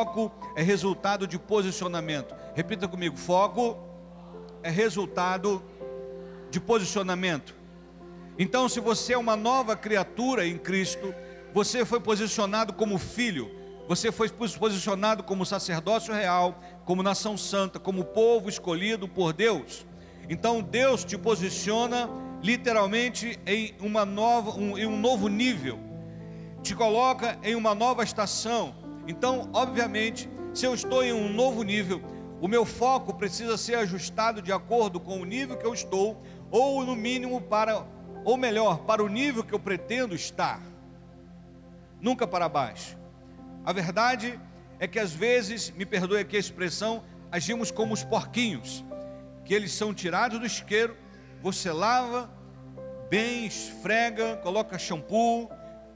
foco 0.00 0.32
é 0.56 0.62
resultado 0.62 1.26
de 1.26 1.38
posicionamento. 1.38 2.34
Repita 2.54 2.88
comigo: 2.88 3.16
foco 3.16 3.76
é 4.62 4.70
resultado 4.70 5.62
de 6.50 6.58
posicionamento. 6.58 7.54
Então, 8.38 8.68
se 8.68 8.80
você 8.80 9.12
é 9.12 9.18
uma 9.18 9.36
nova 9.36 9.76
criatura 9.76 10.46
em 10.46 10.56
Cristo, 10.56 11.14
você 11.52 11.84
foi 11.84 12.00
posicionado 12.00 12.72
como 12.72 12.96
filho, 12.96 13.50
você 13.86 14.10
foi 14.10 14.30
posicionado 14.30 15.22
como 15.22 15.44
sacerdócio 15.44 16.14
real, 16.14 16.58
como 16.86 17.02
nação 17.02 17.36
santa, 17.36 17.78
como 17.78 18.04
povo 18.04 18.48
escolhido 18.48 19.06
por 19.06 19.34
Deus. 19.34 19.84
Então 20.28 20.62
Deus 20.62 21.04
te 21.04 21.18
posiciona 21.18 22.08
literalmente 22.40 23.38
em 23.44 23.74
uma 23.80 24.06
nova, 24.06 24.52
um, 24.52 24.78
em 24.78 24.86
um 24.86 24.96
novo 24.96 25.26
nível, 25.26 25.78
te 26.62 26.74
coloca 26.74 27.36
em 27.42 27.56
uma 27.56 27.74
nova 27.74 28.04
estação. 28.04 28.79
Então, 29.06 29.50
obviamente, 29.52 30.28
se 30.52 30.66
eu 30.66 30.74
estou 30.74 31.02
em 31.02 31.12
um 31.12 31.32
novo 31.32 31.62
nível, 31.62 32.02
o 32.40 32.48
meu 32.48 32.64
foco 32.64 33.14
precisa 33.14 33.56
ser 33.56 33.74
ajustado 33.76 34.40
de 34.40 34.52
acordo 34.52 34.98
com 34.98 35.20
o 35.20 35.24
nível 35.24 35.56
que 35.56 35.66
eu 35.66 35.74
estou, 35.74 36.22
ou 36.50 36.84
no 36.84 36.96
mínimo 36.96 37.40
para, 37.40 37.86
ou 38.24 38.36
melhor, 38.36 38.78
para 38.84 39.04
o 39.04 39.08
nível 39.08 39.44
que 39.44 39.52
eu 39.52 39.60
pretendo 39.60 40.14
estar, 40.14 40.60
nunca 42.00 42.26
para 42.26 42.48
baixo. 42.48 42.98
A 43.64 43.72
verdade 43.72 44.40
é 44.78 44.88
que 44.88 44.98
às 44.98 45.12
vezes, 45.12 45.70
me 45.70 45.84
perdoe 45.84 46.20
aqui 46.20 46.36
a 46.36 46.40
expressão, 46.40 47.04
agimos 47.30 47.70
como 47.70 47.92
os 47.92 48.02
porquinhos, 48.02 48.84
que 49.44 49.54
eles 49.54 49.72
são 49.72 49.92
tirados 49.92 50.38
do 50.38 50.46
isqueiro, 50.46 50.96
você 51.42 51.70
lava, 51.70 52.30
bem, 53.10 53.44
esfrega, 53.44 54.36
coloca 54.38 54.78
shampoo, 54.78 55.50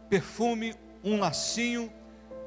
perfume, 0.09 0.75
um 1.03 1.19
lacinho, 1.19 1.91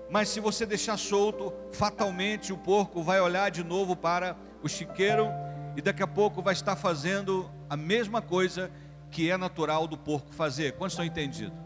mas 0.10 0.30
se 0.30 0.40
você 0.40 0.66
deixar 0.66 0.98
solto, 0.98 1.54
fatalmente 1.72 2.54
o 2.54 2.58
porco 2.58 3.04
vai 3.04 3.20
olhar 3.20 3.52
de 3.52 3.64
novo 3.64 3.96
para 3.96 4.38
o 4.64 4.70
chiqueiro 4.70 5.28
e 5.76 5.82
daqui 5.82 6.02
a 6.02 6.08
pouco 6.08 6.42
vai 6.42 6.54
estar 6.54 6.76
fazendo 6.76 7.50
a 7.70 7.76
mesma 7.76 8.22
coisa 8.22 8.72
que 9.12 9.30
é 9.30 9.38
natural 9.38 9.88
do 9.88 9.98
porco 9.98 10.34
fazer. 10.34 10.74
Quantos 10.74 10.94
estão 10.94 11.06
entendidos? 11.06 11.58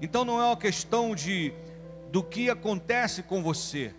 Então 0.00 0.24
não 0.24 0.40
é 0.40 0.44
uma 0.44 0.56
questão 0.56 1.14
de 1.14 1.52
do 2.10 2.22
que 2.22 2.48
acontece 2.48 3.22
com 3.22 3.42
você, 3.42 3.94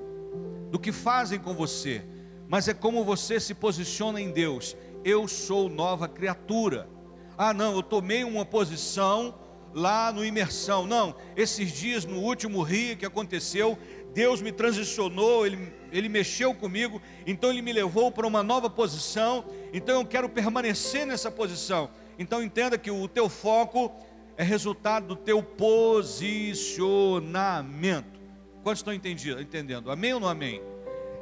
do 0.71 0.79
que 0.79 0.91
fazem 0.91 1.39
com 1.39 1.53
você, 1.53 2.03
mas 2.47 2.67
é 2.67 2.73
como 2.73 3.03
você 3.03 3.39
se 3.39 3.53
posiciona 3.53 4.19
em 4.19 4.31
Deus. 4.31 4.75
Eu 5.03 5.27
sou 5.27 5.69
nova 5.69 6.07
criatura. 6.07 6.89
Ah, 7.37 7.53
não, 7.53 7.75
eu 7.75 7.83
tomei 7.83 8.23
uma 8.23 8.45
posição 8.45 9.35
lá 9.73 10.11
no 10.11 10.25
imersão. 10.25 10.85
Não, 10.85 11.15
esses 11.35 11.71
dias 11.71 12.05
no 12.05 12.19
último 12.19 12.61
rio 12.61 12.97
que 12.97 13.05
aconteceu, 13.05 13.77
Deus 14.13 14.41
me 14.41 14.51
transicionou, 14.51 15.45
ele, 15.45 15.71
ele 15.91 16.09
mexeu 16.09 16.53
comigo, 16.53 17.01
então 17.25 17.49
Ele 17.51 17.61
me 17.61 17.71
levou 17.71 18.11
para 18.11 18.25
uma 18.25 18.41
nova 18.41 18.67
posição. 18.69 19.45
Então 19.71 20.01
eu 20.01 20.07
quero 20.07 20.27
permanecer 20.27 21.05
nessa 21.05 21.29
posição. 21.29 21.91
Então 22.17 22.43
entenda 22.43 22.75
que 22.77 22.89
o 22.89 23.07
teu 23.07 23.29
foco 23.29 23.91
é 24.35 24.43
resultado 24.43 25.05
do 25.07 25.15
teu 25.15 25.43
posicionamento. 25.43 28.17
Quantos 28.63 28.79
estão 28.79 28.93
entendendo? 28.93 29.91
Amém 29.91 30.13
ou 30.13 30.19
não 30.19 30.27
amém? 30.27 30.61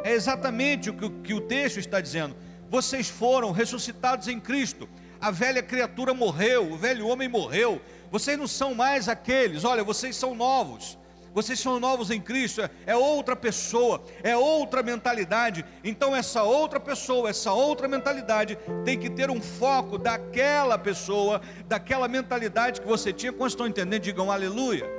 É 0.04 0.14
exatamente 0.14 0.90
o 0.90 0.94
que, 0.94 1.10
que 1.10 1.34
o 1.34 1.42
texto 1.42 1.80
está 1.80 2.00
dizendo. 2.00 2.34
Vocês 2.70 3.10
foram 3.10 3.52
ressuscitados 3.52 4.28
em 4.28 4.40
Cristo. 4.40 4.88
A 5.20 5.32
velha 5.32 5.64
criatura 5.64 6.14
morreu, 6.14 6.72
o 6.72 6.78
velho 6.78 7.08
homem 7.08 7.28
morreu. 7.28 7.82
Vocês 8.12 8.38
não 8.38 8.48
são 8.48 8.74
mais 8.74 9.10
aqueles. 9.10 9.64
Olha, 9.64 9.84
vocês 9.84 10.16
são 10.16 10.36
novos 10.36 10.98
vocês 11.36 11.60
são 11.60 11.82
novos 11.82 12.12
em 12.12 12.22
Cristo, 12.22 12.62
é, 12.62 12.70
é 12.86 12.96
outra 12.96 13.36
pessoa, 13.36 14.02
é 14.24 14.38
outra 14.38 14.82
mentalidade. 14.82 15.66
Então, 15.84 16.16
essa 16.16 16.44
outra 16.44 16.80
pessoa, 16.80 17.30
essa 17.30 17.52
outra 17.52 17.90
mentalidade 17.90 18.58
tem 18.86 18.98
que 18.98 19.10
ter 19.10 19.30
um 19.30 19.42
foco 19.42 19.98
daquela 19.98 20.78
pessoa, 20.78 21.42
daquela 21.68 22.08
mentalidade 22.08 22.80
que 22.80 22.88
você 22.88 23.12
tinha. 23.12 23.34
Quando 23.34 23.50
estão 23.50 23.68
entendendo, 23.68 24.02
digam 24.02 24.32
aleluia. 24.32 24.90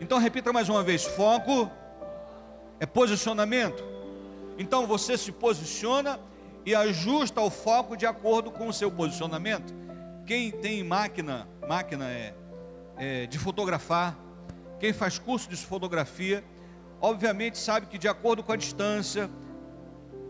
Então, 0.00 0.18
repita 0.18 0.52
mais 0.52 0.68
uma 0.68 0.84
vez: 0.84 1.02
foco 1.02 1.68
é 2.78 2.86
posicionamento. 2.86 3.82
Então, 4.56 4.86
você 4.86 5.18
se 5.18 5.32
posiciona 5.32 6.20
e 6.64 6.76
ajusta 6.76 7.40
o 7.40 7.50
foco 7.50 7.96
de 7.96 8.06
acordo 8.06 8.52
com 8.52 8.68
o 8.68 8.72
seu 8.72 8.88
posicionamento. 8.88 9.74
Quem 10.24 10.52
tem 10.52 10.84
máquina, 10.84 11.48
máquina 11.66 12.08
é, 12.08 12.34
é 12.96 13.26
de 13.26 13.38
fotografar, 13.38 14.16
quem 14.78 14.92
faz 14.92 15.18
curso 15.18 15.48
de 15.48 15.56
fotografia, 15.56 16.44
obviamente 17.00 17.58
sabe 17.58 17.86
que 17.86 17.98
de 17.98 18.08
acordo 18.08 18.42
com 18.42 18.52
a 18.52 18.56
distância 18.56 19.30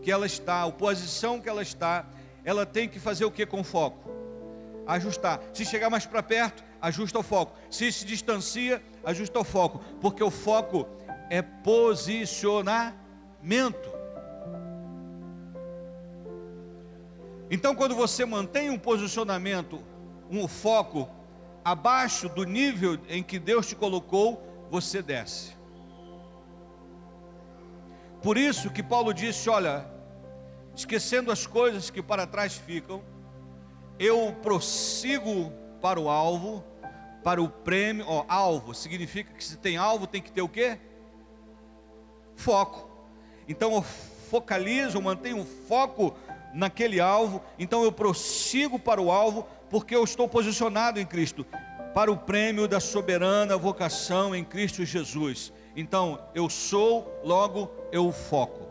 que 0.01 0.11
ela 0.11 0.25
está, 0.25 0.63
a 0.63 0.71
posição 0.71 1.39
que 1.39 1.49
ela 1.49 1.61
está, 1.61 2.05
ela 2.43 2.65
tem 2.65 2.89
que 2.89 2.99
fazer 2.99 3.25
o 3.25 3.31
que 3.31 3.45
com 3.45 3.63
foco? 3.63 4.11
Ajustar. 4.85 5.39
Se 5.53 5.65
chegar 5.65 5.89
mais 5.89 6.05
para 6.05 6.21
perto, 6.21 6.63
ajusta 6.81 7.19
o 7.19 7.23
foco. 7.23 7.57
Se 7.69 7.91
se 7.91 8.05
distancia, 8.05 8.83
ajusta 9.03 9.39
o 9.39 9.43
foco, 9.43 9.79
porque 10.01 10.23
o 10.23 10.29
foco 10.29 10.87
é 11.29 11.41
posicionamento. 11.41 12.93
Então, 17.49 17.73
quando 17.75 17.95
você 17.95 18.25
mantém 18.25 18.69
um 18.69 18.77
posicionamento, 18.77 19.81
um 20.29 20.47
foco 20.47 21.09
abaixo 21.63 22.29
do 22.29 22.43
nível 22.43 22.99
em 23.07 23.23
que 23.23 23.39
Deus 23.39 23.67
te 23.67 23.75
colocou, 23.75 24.41
você 24.69 25.01
desce. 25.01 25.53
Por 28.21 28.37
isso 28.37 28.69
que 28.69 28.81
Paulo 28.81 29.13
disse: 29.13 29.49
Olha, 29.49 29.85
esquecendo 30.75 31.31
as 31.31 31.45
coisas 31.45 31.89
que 31.89 32.01
para 32.01 32.25
trás 32.25 32.55
ficam, 32.55 33.03
eu 33.99 34.35
prossigo 34.41 35.51
para 35.81 35.99
o 35.99 36.09
alvo, 36.09 36.63
para 37.23 37.41
o 37.41 37.49
prêmio. 37.49 38.05
Ó, 38.07 38.25
alvo 38.27 38.73
significa 38.73 39.33
que 39.33 39.43
se 39.43 39.57
tem 39.57 39.77
alvo 39.77 40.07
tem 40.07 40.21
que 40.21 40.31
ter 40.31 40.41
o 40.41 40.49
quê? 40.49 40.79
Foco. 42.35 42.89
Então 43.47 43.73
eu 43.73 43.81
focalizo, 43.81 45.01
mantenho 45.01 45.41
o 45.41 45.45
foco 45.45 46.15
naquele 46.53 46.99
alvo, 46.99 47.41
então 47.57 47.83
eu 47.83 47.91
prossigo 47.91 48.79
para 48.79 49.01
o 49.01 49.11
alvo, 49.11 49.47
porque 49.73 49.95
eu 49.95 50.03
estou 50.03 50.27
posicionado 50.27 50.99
em 50.99 51.05
Cristo, 51.05 51.43
para 51.95 52.11
o 52.11 52.15
prêmio 52.15 52.67
da 52.67 52.79
soberana 52.79 53.57
vocação 53.57 54.35
em 54.35 54.43
Cristo 54.43 54.85
Jesus. 54.85 55.51
Então, 55.75 56.19
eu 56.35 56.47
sou, 56.47 57.11
logo 57.23 57.71
eu 57.91 58.11
foco. 58.11 58.67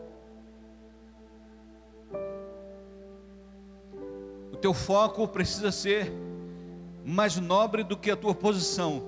O 4.49 4.55
teu 4.55 4.73
foco 4.73 5.27
precisa 5.27 5.73
ser 5.73 6.09
mais 7.03 7.35
nobre 7.35 7.83
do 7.83 7.97
que 7.97 8.09
a 8.09 8.15
tua 8.15 8.33
posição. 8.33 9.03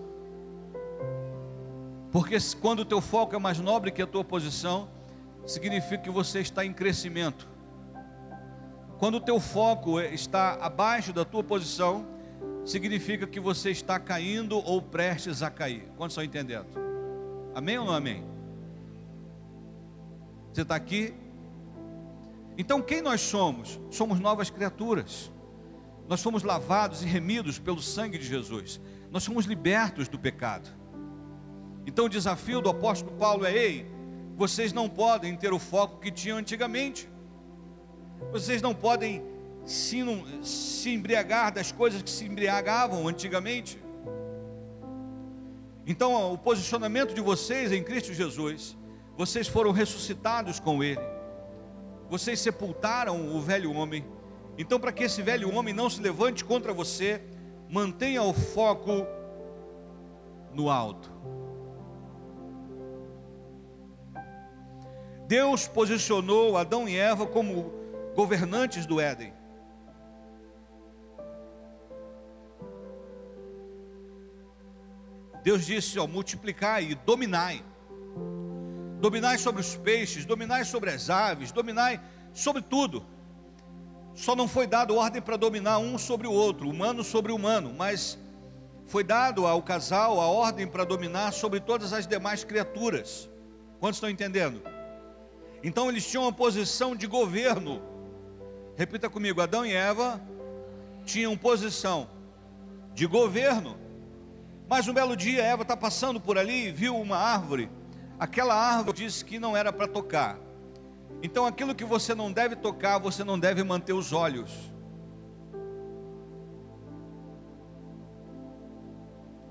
Porque 2.12 2.36
quando 2.60 2.80
o 2.82 2.86
teu 2.86 3.00
foco 3.00 3.38
é 3.38 3.40
mais 3.40 3.58
nobre 3.58 3.90
que 3.90 4.02
a 4.02 4.08
tua 4.08 4.26
posição, 4.26 4.90
significa 5.46 6.00
que 6.00 6.10
você 6.10 6.42
está 6.42 6.66
em 6.66 6.74
crescimento. 6.74 7.55
Quando 8.98 9.16
o 9.16 9.20
teu 9.20 9.40
foco 9.40 10.00
está 10.00 10.54
abaixo 10.56 11.12
da 11.12 11.26
tua 11.26 11.44
posição, 11.44 12.06
significa 12.66 13.28
que 13.28 13.40
você 13.40 13.70
está 13.70 14.00
caindo 14.00 14.58
ou 14.58 14.82
prestes 14.82 15.44
a 15.44 15.50
cair. 15.50 15.88
Quantos 15.98 16.14
estão 16.14 16.24
entendendo? 16.24 16.68
Amém 17.54 17.78
ou 17.78 17.86
não 17.86 17.94
amém? 17.94 18.24
Você 20.54 20.62
está 20.62 20.76
aqui? 20.76 21.14
Então 22.58 22.82
quem 22.82 23.02
nós 23.02 23.22
somos? 23.22 23.80
Somos 23.92 24.20
novas 24.20 24.50
criaturas. 24.50 25.32
Nós 26.08 26.22
fomos 26.22 26.44
lavados 26.44 27.04
e 27.04 27.06
remidos 27.06 27.60
pelo 27.60 27.82
sangue 27.82 28.18
de 28.18 28.26
Jesus. 28.26 28.80
Nós 29.12 29.24
somos 29.24 29.46
libertos 29.46 30.08
do 30.08 30.18
pecado. 30.18 30.70
Então 31.86 32.06
o 32.06 32.10
desafio 32.10 32.62
do 32.62 32.70
apóstolo 32.70 33.16
Paulo 33.18 33.46
é: 33.46 33.54
ei, 33.54 33.86
vocês 34.38 34.72
não 34.72 34.90
podem 34.90 35.36
ter 35.36 35.52
o 35.52 35.60
foco 35.60 36.00
que 36.00 36.12
tinham 36.12 36.38
antigamente. 36.38 37.10
Vocês 38.32 38.62
não 38.62 38.74
podem 38.74 39.24
se, 39.66 39.98
se 40.44 40.94
embriagar 40.94 41.54
das 41.54 41.72
coisas 41.72 42.02
que 42.02 42.10
se 42.10 42.26
embriagavam 42.26 43.08
antigamente. 43.08 43.80
Então, 45.88 46.34
o 46.34 46.38
posicionamento 46.38 47.14
de 47.14 47.22
vocês 47.22 47.72
em 47.72 47.84
Cristo 47.84 48.14
Jesus, 48.14 48.78
vocês 49.18 49.48
foram 49.48 49.72
ressuscitados 49.72 50.60
com 50.60 50.84
Ele, 50.84 51.02
vocês 52.10 52.40
sepultaram 52.40 53.36
o 53.36 53.42
velho 53.42 53.72
homem. 53.74 54.06
Então, 54.58 54.80
para 54.80 54.92
que 54.92 55.04
esse 55.04 55.22
velho 55.22 55.54
homem 55.54 55.74
não 55.74 55.90
se 55.90 56.02
levante 56.02 56.44
contra 56.44 56.74
você, 56.74 57.22
mantenha 57.70 58.24
o 58.24 58.34
foco 58.34 59.06
no 60.54 60.70
alto. 60.70 61.12
Deus 65.28 65.68
posicionou 65.68 66.56
Adão 66.56 66.88
e 66.88 66.96
Eva 66.96 67.26
como 67.26 67.85
governantes 68.16 68.86
do 68.86 69.00
Éden. 69.00 69.34
Deus 75.44 75.66
disse: 75.66 76.00
ó, 76.00 76.08
multiplicai 76.08 76.86
e 76.86 76.96
dominai. 76.96 77.64
dominai 79.00 79.38
sobre 79.38 79.62
os 79.62 79.76
peixes, 79.76 80.26
dominai 80.26 80.66
sobre 80.66 80.90
as 80.90 81.10
aves, 81.10 81.52
dominai 81.52 82.02
sobre 82.34 82.62
tudo. 82.62 83.06
Só 84.16 84.36
não 84.36 84.48
foi 84.48 84.66
dado 84.66 84.96
ordem 84.96 85.22
para 85.22 85.36
dominar 85.36 85.78
um 85.78 85.98
sobre 85.98 86.26
o 86.26 86.32
outro, 86.32 86.70
humano 86.70 87.04
sobre 87.04 87.32
humano, 87.32 87.74
mas 87.78 88.18
foi 88.88 89.04
dado 89.04 89.46
ao 89.46 89.62
casal 89.62 90.20
a 90.22 90.28
ordem 90.28 90.66
para 90.66 90.84
dominar 90.84 91.34
sobre 91.34 91.60
todas 91.60 91.92
as 91.92 92.08
demais 92.08 92.44
criaturas. 92.44 93.30
Quantos 93.80 93.98
estão 93.98 94.10
entendendo? 94.10 94.64
Então 95.62 95.90
eles 95.90 96.08
tinham 96.10 96.24
uma 96.24 96.34
posição 96.34 96.96
de 96.96 97.06
governo. 97.06 97.95
Repita 98.76 99.10
comigo: 99.10 99.42
Adão 99.42 99.66
e 99.66 99.74
Eva 99.74 100.22
tinham 101.06 101.38
posição 101.38 102.10
de 102.94 103.06
governo. 103.06 103.78
Mas 104.68 104.88
um 104.88 104.94
belo 104.94 105.16
dia, 105.16 105.44
Eva 105.44 105.62
está 105.62 105.78
passando 105.78 106.20
por 106.20 106.38
ali 106.38 106.68
e 106.68 106.72
viu 106.72 106.96
uma 106.98 107.18
árvore. 107.18 107.70
Aquela 108.20 108.56
árvore 108.56 108.98
disse 108.98 109.24
que 109.24 109.38
não 109.38 109.56
era 109.56 109.72
para 109.72 109.88
tocar. 109.88 110.40
Então, 111.22 111.46
aquilo 111.46 111.76
que 111.76 111.86
você 111.86 112.16
não 112.16 112.32
deve 112.32 112.56
tocar, 112.56 112.98
você 112.98 113.24
não 113.24 113.38
deve 113.38 113.64
manter 113.64 113.94
os 113.94 114.12
olhos. 114.12 114.52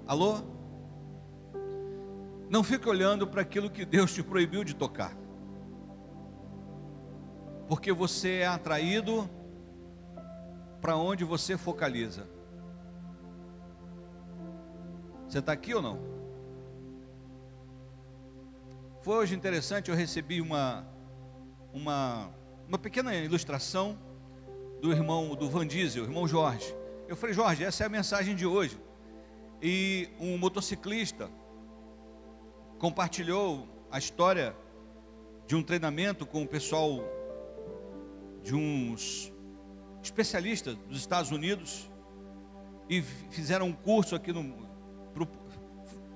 Alô? 0.06 0.42
Não 2.50 2.62
fique 2.62 2.88
olhando 2.88 3.26
para 3.26 3.40
aquilo 3.40 3.70
que 3.70 3.84
Deus 3.84 4.12
te 4.12 4.22
proibiu 4.22 4.62
de 4.64 4.74
tocar. 4.74 5.16
Porque 7.68 7.92
você 7.92 8.38
é 8.38 8.46
atraído 8.46 9.28
para 10.80 10.96
onde 10.96 11.24
você 11.24 11.56
focaliza. 11.56 12.28
Você 15.26 15.38
está 15.38 15.52
aqui 15.52 15.74
ou 15.74 15.80
não? 15.80 15.98
Foi 19.00 19.16
hoje 19.16 19.34
interessante, 19.34 19.90
eu 19.90 19.96
recebi 19.96 20.40
uma, 20.40 20.86
uma, 21.72 22.30
uma 22.68 22.78
pequena 22.78 23.14
ilustração 23.14 23.98
do 24.80 24.92
irmão, 24.92 25.34
do 25.34 25.48
Van 25.48 25.66
Diesel, 25.66 26.04
irmão 26.04 26.28
Jorge. 26.28 26.74
Eu 27.08 27.16
falei, 27.16 27.34
Jorge, 27.34 27.64
essa 27.64 27.84
é 27.84 27.86
a 27.86 27.90
mensagem 27.90 28.34
de 28.34 28.46
hoje. 28.46 28.78
E 29.60 30.08
um 30.18 30.36
motociclista 30.36 31.30
compartilhou 32.78 33.66
a 33.90 33.98
história 33.98 34.54
de 35.46 35.56
um 35.56 35.62
treinamento 35.62 36.26
com 36.26 36.42
o 36.42 36.48
pessoal 36.48 37.00
de 38.44 38.54
uns 38.54 39.32
especialistas 40.02 40.76
dos 40.86 40.98
Estados 40.98 41.30
Unidos 41.30 41.90
e 42.88 43.00
fizeram 43.02 43.66
um 43.66 43.72
curso 43.72 44.14
aqui 44.14 44.32
no. 44.32 44.68
Pro, 45.14 45.26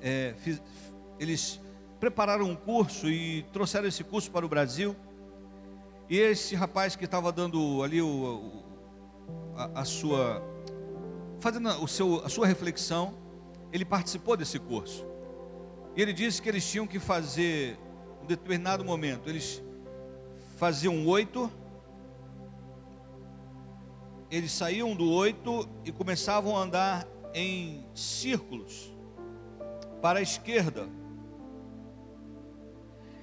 é, 0.00 0.34
fiz, 0.36 0.62
eles 1.18 1.58
prepararam 1.98 2.44
um 2.44 2.54
curso 2.54 3.08
e 3.08 3.42
trouxeram 3.50 3.88
esse 3.88 4.04
curso 4.04 4.30
para 4.30 4.44
o 4.44 4.48
Brasil. 4.48 4.94
E 6.08 6.18
esse 6.18 6.54
rapaz 6.54 6.94
que 6.94 7.06
estava 7.06 7.32
dando 7.32 7.82
ali 7.82 8.00
o, 8.00 8.06
o 8.06 8.64
a, 9.56 9.80
a, 9.80 9.84
sua. 9.84 10.42
fazendo 11.40 11.68
o 11.82 11.88
seu, 11.88 12.24
a 12.24 12.28
sua 12.28 12.46
reflexão, 12.46 13.14
ele 13.72 13.86
participou 13.86 14.36
desse 14.36 14.58
curso. 14.58 15.06
E 15.96 16.02
ele 16.02 16.12
disse 16.12 16.40
que 16.40 16.48
eles 16.48 16.70
tinham 16.70 16.86
que 16.86 16.98
fazer, 16.98 17.78
em 18.20 18.24
um 18.24 18.26
determinado 18.26 18.84
momento, 18.84 19.28
eles 19.28 19.62
faziam 20.58 21.06
oito 21.06 21.50
eles 24.30 24.52
saíam 24.52 24.94
do 24.94 25.10
oito 25.10 25.68
e 25.84 25.92
começavam 25.92 26.56
a 26.56 26.62
andar 26.62 27.06
em 27.34 27.84
círculos 27.94 28.92
para 30.02 30.18
a 30.18 30.22
esquerda. 30.22 30.88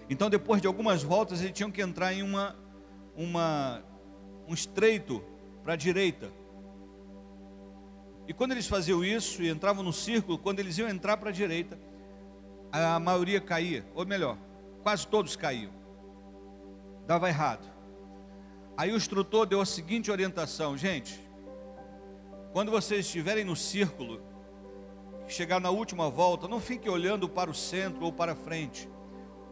Então, 0.10 0.30
depois 0.30 0.62
de 0.62 0.68
algumas 0.68 1.04
voltas, 1.04 1.42
eles 1.42 1.54
tinham 1.54 1.72
que 1.72 1.82
entrar 1.82 2.14
em 2.14 2.22
uma, 2.22 2.56
uma, 3.16 3.84
um 4.48 4.54
estreito 4.54 5.24
para 5.64 5.74
a 5.74 5.76
direita. 5.76 6.32
E 8.28 8.34
quando 8.34 8.52
eles 8.52 8.68
faziam 8.68 9.04
isso 9.04 9.42
e 9.42 9.50
entravam 9.50 9.84
no 9.84 9.94
círculo, 9.94 10.38
quando 10.38 10.60
eles 10.60 10.78
iam 10.78 10.90
entrar 10.90 11.18
para 11.18 11.30
a 11.30 11.34
direita, 11.34 11.78
a 12.72 13.00
maioria 13.00 13.40
caía, 13.40 13.86
ou 13.94 14.06
melhor, 14.06 14.38
quase 14.84 15.08
todos 15.08 15.36
caíam. 15.36 15.72
Dava 17.08 17.30
errado. 17.30 17.75
Aí 18.78 18.92
o 18.92 18.98
instrutor 18.98 19.46
deu 19.46 19.62
a 19.62 19.66
seguinte 19.66 20.12
orientação: 20.12 20.78
gente, 20.78 21.20
quando 22.52 22.72
vocês 22.72 23.06
estiverem 23.06 23.46
no 23.46 23.56
círculo, 23.56 24.22
chegar 25.28 25.60
na 25.60 25.70
última 25.70 26.10
volta, 26.10 26.48
não 26.48 26.60
fiquem 26.60 26.92
olhando 26.92 27.28
para 27.30 27.50
o 27.50 27.54
centro 27.54 28.06
ou 28.06 28.12
para 28.12 28.36
frente, 28.36 28.90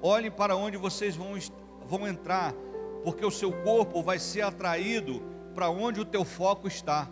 olhem 0.02 0.30
para 0.30 0.56
onde 0.56 0.78
vocês 0.78 1.16
vão, 1.16 1.38
vão 1.86 2.08
entrar, 2.08 2.54
porque 3.04 3.26
o 3.26 3.32
seu 3.32 3.52
corpo 3.52 4.04
vai 4.04 4.20
ser 4.20 4.42
atraído 4.42 5.22
para 5.56 5.70
onde 5.70 6.02
o 6.02 6.06
teu 6.06 6.26
foco 6.26 6.68
está. 6.68 7.10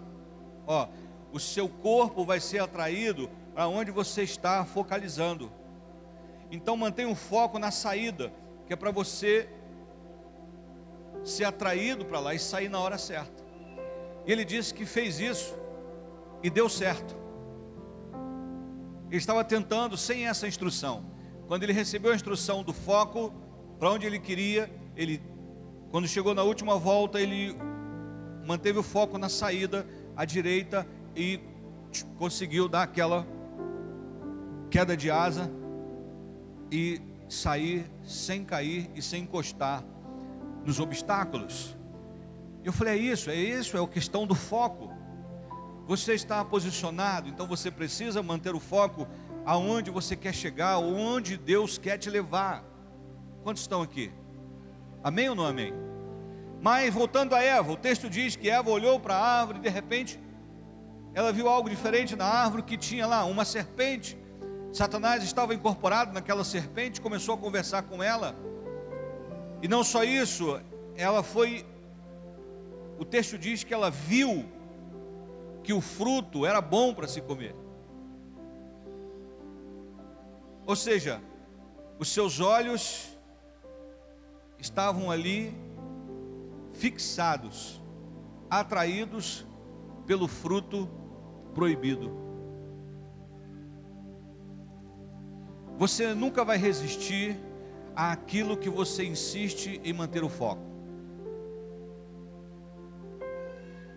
Ó, 0.68 0.88
o 1.32 1.40
seu 1.40 1.70
corpo 1.70 2.26
vai 2.26 2.40
ser 2.40 2.60
atraído 2.60 3.30
para 3.54 3.68
onde 3.68 3.90
você 3.90 4.24
está 4.24 4.66
focalizando. 4.66 5.52
Então 6.52 6.76
mantenha 6.76 7.08
o 7.10 7.16
foco 7.16 7.58
na 7.58 7.72
saída, 7.72 8.34
que 8.68 8.74
é 8.74 8.76
para 8.76 8.92
você 8.92 9.48
ser 11.24 11.44
atraído 11.46 12.06
para 12.06 12.20
lá 12.20 12.34
e 12.34 12.40
sair 12.40 12.70
na 12.70 12.80
hora 12.80 12.98
certa. 12.98 13.44
E 14.26 14.32
ele 14.32 14.46
disse 14.46 14.74
que 14.74 14.86
fez 14.86 15.20
isso 15.20 15.56
e 16.44 16.50
deu 16.50 16.68
certo. 16.70 17.16
Ele 19.10 19.18
estava 19.18 19.44
tentando 19.44 19.98
sem 19.98 20.28
essa 20.28 20.48
instrução. 20.48 21.06
Quando 21.48 21.64
ele 21.64 21.74
recebeu 21.74 22.12
a 22.12 22.16
instrução 22.16 22.64
do 22.64 22.74
foco 22.74 23.34
para 23.78 23.90
onde 23.90 24.06
ele 24.06 24.20
queria, 24.20 24.72
ele 24.96 25.22
quando 25.92 26.08
chegou 26.08 26.34
na 26.34 26.44
última 26.44 26.78
volta, 26.78 27.20
ele 27.20 27.54
manteve 28.46 28.80
o 28.80 28.84
foco 28.84 29.18
na 29.18 29.28
saída 29.28 29.86
à 30.16 30.24
direita 30.24 30.88
e 31.14 31.42
conseguiu 32.18 32.70
dar 32.70 32.84
aquela 32.84 33.28
queda 34.70 34.96
de 34.96 35.12
asa 35.12 35.52
e 36.72 37.02
sair 37.28 37.86
sem 38.04 38.46
cair 38.46 38.90
e 38.96 39.02
sem 39.02 39.24
encostar 39.24 39.84
nos 40.66 40.80
obstáculos. 40.80 41.76
Eu 42.64 42.72
falei, 42.72 42.94
é 42.94 42.98
isso, 42.98 43.30
é 43.30 43.36
isso, 43.36 43.76
é 43.76 43.84
a 43.84 43.88
questão 43.88 44.28
do 44.28 44.36
foco. 44.36 44.92
Você 45.88 46.14
está 46.14 46.44
posicionado, 46.46 47.28
então 47.28 47.48
você 47.48 47.72
precisa 47.72 48.22
manter 48.22 48.54
o 48.54 48.60
foco 48.60 49.08
aonde 49.46 49.90
você 49.90 50.16
quer 50.16 50.34
chegar, 50.34 50.78
onde 50.78 51.38
Deus 51.38 51.78
quer 51.78 51.98
te 51.98 52.10
levar. 52.10 52.64
Quantos 53.44 53.64
estão 53.64 53.82
aqui? 53.82 54.12
Amém 55.04 55.30
ou 55.30 55.36
não 55.36 55.46
amém? 55.46 55.74
Mas 56.62 56.94
voltando 56.94 57.34
a 57.34 57.42
Eva, 57.42 57.72
o 57.72 57.78
texto 57.78 58.08
diz 58.08 58.36
que 58.36 58.50
Eva 58.50 58.70
olhou 58.70 59.00
para 59.00 59.16
a 59.16 59.40
árvore 59.40 59.58
e 59.58 59.62
de 59.64 59.70
repente 59.70 60.20
ela 61.14 61.34
viu 61.34 61.50
algo 61.50 61.68
diferente 61.70 62.16
na 62.16 62.26
árvore 62.26 62.62
que 62.62 62.78
tinha 62.78 63.08
lá 63.08 63.26
uma 63.26 63.44
serpente. 63.44 64.18
Satanás 64.72 65.24
estava 65.24 65.56
incorporado 65.56 66.14
naquela 66.14 66.44
serpente, 66.44 67.02
começou 67.02 67.34
a 67.34 67.38
conversar 67.38 67.82
com 67.82 68.02
ela 68.02 68.36
e 69.62 69.68
não 69.68 69.84
só 69.84 70.04
isso, 70.04 70.60
ela 70.96 71.22
foi. 71.22 71.66
O 72.98 73.06
texto 73.06 73.38
diz 73.38 73.64
que 73.64 73.74
ela 73.74 73.90
viu 73.90 74.46
que 75.64 75.74
o 75.74 75.82
fruto 75.82 76.46
era 76.46 76.60
bom 76.62 76.94
para 76.94 77.08
se 77.08 77.22
comer. 77.22 77.56
Ou 80.66 80.76
seja, 80.76 81.22
os 82.00 82.10
seus 82.10 82.40
olhos 82.40 83.16
estavam 84.58 85.12
ali 85.12 85.54
fixados, 86.72 87.82
atraídos 88.50 89.46
pelo 90.06 90.28
fruto 90.28 90.90
proibido. 91.54 92.12
Você 95.78 96.14
nunca 96.14 96.46
vai 96.46 96.58
resistir 96.58 97.38
àquilo 97.96 98.58
que 98.58 98.70
você 98.70 99.04
insiste 99.04 99.82
em 99.84 99.94
manter 99.94 100.24
o 100.24 100.30
foco. 100.30 100.72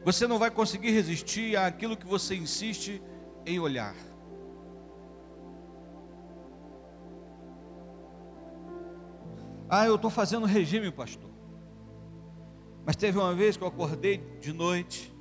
Você 0.05 0.27
não 0.27 0.39
vai 0.39 0.51
conseguir 0.51 0.91
resistir 0.91 1.57
àquilo 1.57 1.97
que 1.97 2.07
você 2.07 2.35
insiste 2.35 3.03
em 3.47 3.59
olhar. 3.59 3.95
Ah, 9.69 9.87
eu 9.87 9.97
estou 9.97 10.11
fazendo 10.11 10.47
regime, 10.47 10.91
pastor. 10.91 11.31
Mas 12.85 12.97
teve 12.97 13.19
uma 13.19 13.35
vez 13.35 13.57
que 13.57 13.65
eu 13.65 13.69
acordei 13.69 14.19
de 14.41 14.53
noite, 14.53 15.13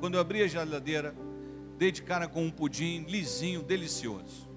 quando 0.00 0.14
eu 0.14 0.20
abri 0.20 0.42
a 0.42 0.48
geladeira, 0.48 1.14
dei 1.78 1.92
de 1.92 2.02
cara 2.02 2.26
com 2.26 2.44
um 2.44 2.50
pudim 2.50 3.04
lisinho, 3.04 3.62
delicioso. 3.62 4.51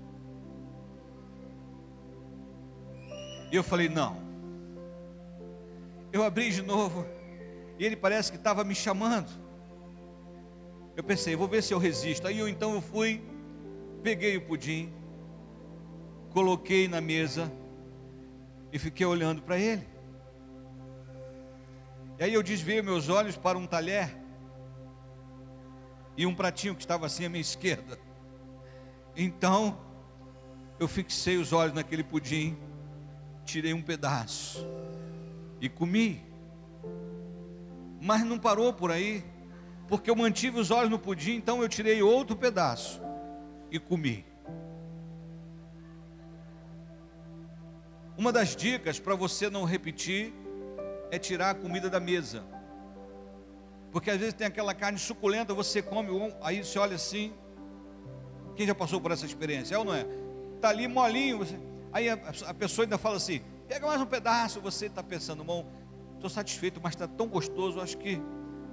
E 3.52 3.56
eu 3.56 3.64
falei: 3.64 3.90
não. 3.90 4.24
Eu 6.12 6.24
abri 6.24 6.52
de 6.52 6.62
novo, 6.62 7.06
e 7.78 7.86
ele 7.86 7.96
parece 7.96 8.32
que 8.32 8.38
estava 8.38 8.64
me 8.64 8.75
chamando. 8.75 9.30
Eu 10.96 11.04
pensei: 11.04 11.36
vou 11.36 11.48
ver 11.48 11.62
se 11.62 11.74
eu 11.74 11.78
resisto. 11.78 12.28
Aí 12.28 12.40
eu 12.40 12.48
então 12.48 12.74
eu 12.74 12.82
fui, 12.82 13.22
peguei 14.02 14.38
o 14.38 14.42
pudim, 14.42 14.94
coloquei 16.32 16.88
na 16.88 17.02
mesa, 17.02 17.52
e 18.72 18.80
fiquei 18.80 19.06
olhando 19.06 19.42
para 19.42 19.58
ele. 19.58 19.88
E 22.18 22.24
aí 22.24 22.34
eu 22.34 22.42
desviei 22.42 22.82
meus 22.82 23.10
olhos 23.10 23.36
para 23.36 23.58
um 23.58 23.68
talher 23.68 24.16
e 26.18 26.25
um 26.25 26.34
pratinho 26.34 26.75
que 26.75 26.82
estava 26.82 27.06
assim 27.06 27.25
à 27.25 27.30
minha 27.30 27.42
esquerda. 27.42 28.00
Então, 29.18 29.78
eu 30.80 30.88
fixei 30.88 31.38
os 31.38 31.54
olhos 31.54 31.74
naquele 31.74 32.04
pudim, 32.04 32.58
tirei 33.46 33.74
um 33.74 33.82
pedaço 33.82 34.66
e 35.62 35.70
comi. 35.70 36.22
Mas 38.02 38.24
não 38.25 38.38
parou 38.38 38.74
por 38.74 38.92
aí, 38.92 39.24
porque 39.88 40.10
eu 40.10 40.16
mantive 40.16 40.60
os 40.60 40.72
olhos 40.72 40.90
no 40.90 41.00
pudim, 41.00 41.36
então 41.36 41.62
eu 41.62 41.70
tirei 41.70 42.02
outro 42.02 42.36
pedaço 42.36 43.02
e 43.72 43.80
comi. 43.80 44.25
Uma 48.18 48.32
das 48.32 48.56
dicas 48.56 49.00
para 49.00 49.16
você 49.16 49.50
não 49.50 49.66
repetir 49.66 50.34
é 51.12 51.20
tirar 51.20 51.52
a 51.52 51.56
comida 51.56 51.90
da 51.90 52.00
mesa. 52.00 52.44
Porque 53.92 54.10
às 54.10 54.18
vezes 54.18 54.34
tem 54.34 54.48
aquela 54.48 54.74
carne 54.74 54.98
suculenta, 54.98 55.54
você 55.54 55.82
come, 55.82 56.10
aí 56.42 56.64
você 56.64 56.78
olha 56.80 56.96
assim. 56.96 57.34
Quem 58.56 58.66
já 58.66 58.75
passou 58.75 59.02
por 59.02 59.12
essa 59.12 59.25
experiência? 59.25 59.75
É 59.75 59.78
ou 59.78 59.86
não 59.86 59.94
é? 59.94 60.06
Está 60.56 60.70
ali 60.70 60.88
molinho, 60.88 61.40
você, 61.40 61.60
aí 61.96 62.10
a, 62.10 62.20
a, 62.48 62.54
pessoa 62.54 62.86
ainda 62.86 62.98
fala 62.98 63.16
assim: 63.16 63.42
pega 63.70 63.88
mais 63.88 64.02
um 64.02 64.06
pedaço. 64.06 64.60
Você 64.60 64.88
está 64.88 65.02
pensando, 65.02 65.42
irmão, 65.42 65.66
estou 66.16 66.30
satisfeito, 66.30 66.82
mas 66.84 66.94
está 66.94 67.08
tão 67.08 67.28
gostoso, 67.28 67.80
acho 67.80 67.98
que 67.98 68.22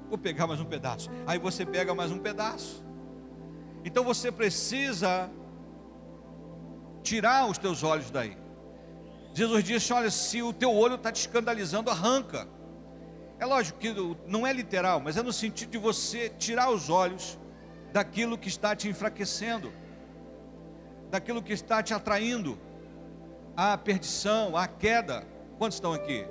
vou 0.09 0.19
pegar 0.19 0.49
mais 0.49 0.61
um 0.61 0.65
pedaço. 0.65 1.09
Aí 1.25 1.39
você 1.39 1.65
pega 1.65 1.95
mais 1.95 2.11
um 2.11 2.19
pedaço. 2.19 2.85
Então 3.85 4.03
você 4.03 4.33
precisa 4.33 5.31
tirar 7.05 7.47
os 7.47 7.59
teus 7.59 7.85
olhos 7.85 8.11
daí. 8.11 8.37
Jesus 9.33 9.63
disse: 9.63 9.93
Olha, 9.93 10.11
se 10.11 10.43
o 10.43 10.53
teu 10.53 10.75
olho 10.75 10.97
está 10.97 11.13
te 11.13 11.21
escandalizando, 11.21 11.91
arranca. 11.91 12.49
É 13.39 13.47
lógico 13.47 13.79
que 13.79 13.93
não 14.27 14.47
é 14.47 14.53
literal, 14.53 15.01
mas 15.01 15.17
é 15.17 15.23
no 15.23 15.33
sentido 15.33 15.71
de 15.71 15.79
você 15.79 16.29
tirar 16.29 16.71
os 16.71 16.89
olhos 16.89 17.39
daquilo 17.93 18.39
que 18.39 18.49
está 18.49 18.75
te 18.75 18.89
enfraquecendo, 18.89 19.73
daquilo 21.11 21.43
que 21.43 21.53
está 21.53 21.83
te 21.83 21.93
atraindo 21.93 22.57
à 23.57 23.77
perdição, 23.77 24.57
à 24.57 24.67
queda. 24.67 25.27
Quantos 25.59 25.77
estão 25.77 25.93
aqui? 25.93 26.27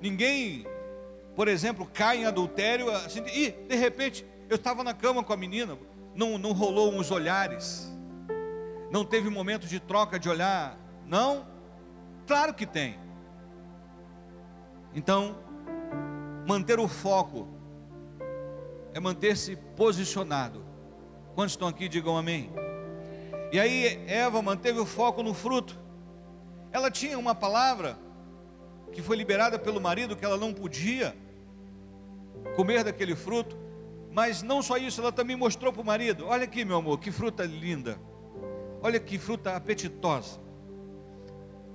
Ninguém, 0.00 0.66
por 1.34 1.48
exemplo, 1.48 1.88
cai 1.92 2.18
em 2.18 2.26
adultério 2.26 2.90
assim, 2.90 3.20
e 3.26 3.50
de 3.50 3.76
repente 3.76 4.26
eu 4.48 4.56
estava 4.56 4.84
na 4.84 4.94
cama 4.94 5.22
com 5.24 5.32
a 5.32 5.36
menina, 5.36 5.76
não, 6.14 6.38
não 6.38 6.52
rolou 6.52 6.92
uns 6.92 7.10
olhares, 7.10 7.90
não 8.90 9.04
teve 9.04 9.28
momento 9.28 9.66
de 9.66 9.80
troca 9.80 10.18
de 10.18 10.28
olhar, 10.28 10.78
não 11.04 11.56
Claro 12.26 12.52
que 12.52 12.66
tem. 12.66 12.98
Então, 14.92 15.36
manter 16.46 16.80
o 16.80 16.88
foco 16.88 17.46
é 18.92 18.98
manter-se 18.98 19.54
posicionado. 19.76 20.64
Quantos 21.34 21.52
estão 21.52 21.68
aqui, 21.68 21.88
digam 21.88 22.16
amém. 22.16 22.50
E 23.52 23.60
aí, 23.60 24.04
Eva 24.08 24.42
manteve 24.42 24.80
o 24.80 24.86
foco 24.86 25.22
no 25.22 25.32
fruto. 25.32 25.78
Ela 26.76 26.90
tinha 26.90 27.18
uma 27.18 27.34
palavra 27.34 27.98
que 28.92 29.00
foi 29.00 29.16
liberada 29.16 29.58
pelo 29.58 29.80
marido 29.80 30.14
que 30.14 30.22
ela 30.22 30.36
não 30.36 30.52
podia 30.52 31.16
comer 32.54 32.84
daquele 32.84 33.16
fruto, 33.16 33.56
mas 34.12 34.42
não 34.42 34.60
só 34.60 34.76
isso, 34.76 35.00
ela 35.00 35.10
também 35.10 35.36
mostrou 35.36 35.72
para 35.72 35.80
o 35.80 35.84
marido: 35.86 36.26
olha 36.26 36.44
aqui, 36.44 36.66
meu 36.66 36.76
amor, 36.76 37.00
que 37.00 37.10
fruta 37.10 37.44
linda, 37.44 37.98
olha 38.82 39.00
que 39.00 39.18
fruta 39.18 39.56
apetitosa. 39.56 40.38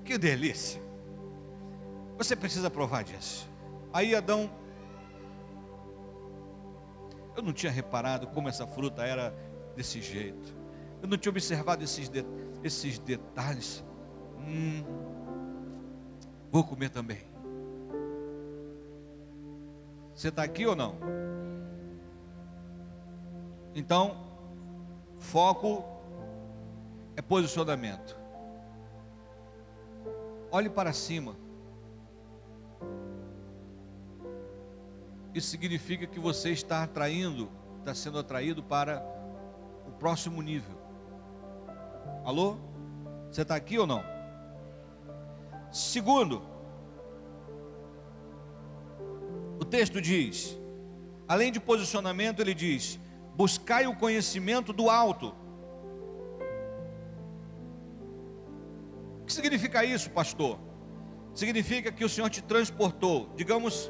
Que 0.05 0.19
delícia. 0.19 0.79
Você 2.19 2.35
precisa 2.35 2.69
provar 2.69 3.03
disso. 3.03 3.49
Aí 3.91 4.13
Adão, 4.13 4.51
eu 7.35 7.41
não 7.41 7.53
tinha 7.53 7.71
reparado 7.71 8.27
como 8.27 8.49
essa 8.49 8.67
fruta 8.67 9.03
era 9.03 9.33
desse 9.75 9.99
jeito. 9.99 10.55
Eu 11.01 11.07
não 11.07 11.17
tinha 11.17 11.31
observado 11.31 11.83
esses, 11.83 12.07
de, 12.07 12.23
esses 12.63 12.99
detalhes. 12.99 13.83
Hum, 14.47 14.83
vou 16.51 16.63
comer 16.63 16.89
também. 16.89 17.19
Você 20.13 20.27
está 20.27 20.43
aqui 20.43 20.65
ou 20.65 20.75
não? 20.75 20.95
Então, 23.73 24.17
foco 25.17 25.83
é 27.15 27.21
posicionamento. 27.21 28.15
Olhe 30.51 30.69
para 30.69 30.91
cima. 30.91 31.35
Isso 35.33 35.47
significa 35.47 36.05
que 36.05 36.19
você 36.19 36.51
está 36.51 36.83
atraindo, 36.83 37.49
está 37.79 37.95
sendo 37.95 38.19
atraído 38.19 38.61
para 38.61 39.01
o 39.87 39.91
próximo 39.91 40.41
nível. 40.41 40.77
Alô? 42.25 42.57
Você 43.31 43.43
está 43.43 43.55
aqui 43.55 43.79
ou 43.79 43.87
não? 43.87 44.03
Segundo, 45.71 46.41
o 49.59 49.65
texto 49.65 50.01
diz, 50.01 50.57
além 51.27 51.51
de 51.51 51.59
posicionamento, 51.59 52.41
ele 52.41 52.53
diz: 52.53 52.99
buscai 53.35 53.87
o 53.87 53.95
conhecimento 53.95 54.73
do 54.73 54.89
alto. 54.89 55.41
que 59.31 59.35
significa 59.35 59.85
isso, 59.85 60.09
pastor? 60.09 60.59
Significa 61.33 61.89
que 61.89 62.03
o 62.03 62.09
Senhor 62.09 62.29
te 62.29 62.43
transportou, 62.43 63.33
digamos, 63.37 63.89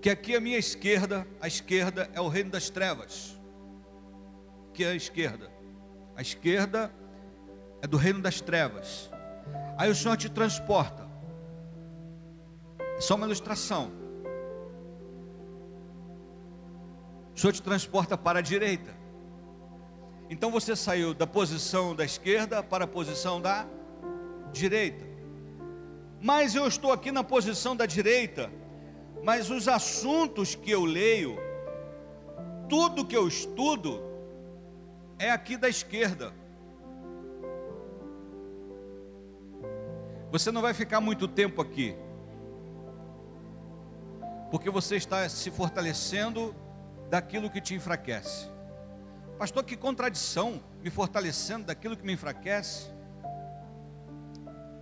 que 0.00 0.08
aqui 0.08 0.36
à 0.36 0.40
minha 0.40 0.56
esquerda, 0.56 1.26
a 1.40 1.48
esquerda 1.48 2.08
é 2.14 2.20
o 2.20 2.28
reino 2.28 2.52
das 2.52 2.70
trevas. 2.70 3.36
Que 4.72 4.84
é 4.84 4.90
a 4.90 4.94
esquerda? 4.94 5.50
A 6.14 6.22
esquerda 6.22 6.94
é 7.86 7.88
do 7.88 7.96
reino 7.96 8.20
das 8.20 8.40
trevas. 8.40 9.08
Aí 9.78 9.90
o 9.90 9.94
Senhor 9.94 10.16
te 10.16 10.28
transporta. 10.28 11.06
É 12.96 13.00
só 13.00 13.14
uma 13.14 13.26
ilustração. 13.26 13.92
O 17.34 17.38
Senhor 17.38 17.52
te 17.52 17.62
transporta 17.62 18.18
para 18.18 18.40
a 18.40 18.42
direita. 18.42 18.94
Então 20.28 20.50
você 20.50 20.74
saiu 20.74 21.14
da 21.14 21.26
posição 21.26 21.94
da 21.94 22.04
esquerda 22.04 22.62
para 22.62 22.84
a 22.84 22.88
posição 22.88 23.40
da 23.40 23.66
direita. 24.52 25.06
Mas 26.20 26.54
eu 26.54 26.66
estou 26.66 26.90
aqui 26.90 27.12
na 27.12 27.22
posição 27.22 27.76
da 27.76 27.86
direita, 27.86 28.50
mas 29.22 29.48
os 29.50 29.68
assuntos 29.68 30.56
que 30.56 30.70
eu 30.70 30.84
leio, 30.84 31.38
tudo 32.68 33.04
que 33.04 33.16
eu 33.16 33.28
estudo, 33.28 34.02
é 35.18 35.30
aqui 35.30 35.56
da 35.56 35.68
esquerda. 35.68 36.32
Você 40.30 40.50
não 40.50 40.60
vai 40.60 40.74
ficar 40.74 41.00
muito 41.00 41.28
tempo 41.28 41.62
aqui, 41.62 41.96
porque 44.50 44.68
você 44.70 44.96
está 44.96 45.28
se 45.28 45.50
fortalecendo 45.50 46.54
daquilo 47.08 47.48
que 47.48 47.60
te 47.60 47.74
enfraquece. 47.74 48.48
Pastor, 49.38 49.64
que 49.64 49.76
contradição, 49.76 50.60
me 50.82 50.90
fortalecendo 50.90 51.66
daquilo 51.66 51.96
que 51.96 52.04
me 52.04 52.12
enfraquece. 52.12 52.90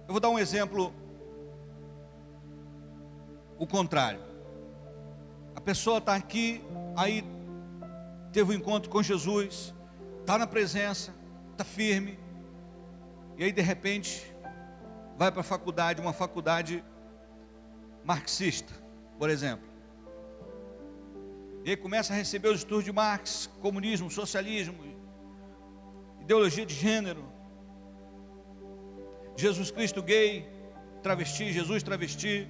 Eu 0.07 0.13
vou 0.13 0.21
dar 0.21 0.31
um 0.31 0.39
exemplo, 0.39 0.93
o 3.59 3.67
contrário. 3.67 4.21
A 5.55 5.61
pessoa 5.61 5.99
está 5.99 6.15
aqui, 6.15 6.63
aí 6.97 7.25
teve 8.33 8.53
um 8.53 8.55
encontro 8.55 8.91
com 8.91 9.03
Jesus, 9.03 9.75
está 10.21 10.39
na 10.39 10.47
presença, 10.47 11.15
está 11.53 11.65
firme, 11.65 12.19
e 13.37 13.45
aí 13.45 13.53
de 13.53 13.63
repente 13.63 14.34
vai 15.17 15.31
para 15.31 15.41
a 15.41 15.45
faculdade, 15.45 16.01
uma 16.01 16.13
faculdade 16.13 16.85
marxista, 18.05 18.73
por 19.19 19.31
exemplo. 19.31 19.67
E 21.65 21.71
aí 21.71 21.77
começa 21.77 22.13
a 22.13 22.17
receber 22.17 22.49
os 22.49 22.59
estudos 22.59 22.85
de 22.85 22.93
Marx, 22.93 23.49
comunismo, 23.61 24.11
socialismo, 24.11 24.85
ideologia 26.21 26.67
de 26.67 26.75
gênero, 26.75 27.25
Jesus 29.37 29.71
Cristo 29.71 30.03
gay, 30.03 30.49
travesti, 31.03 31.53
Jesus 31.53 31.83
travesti. 31.83 32.49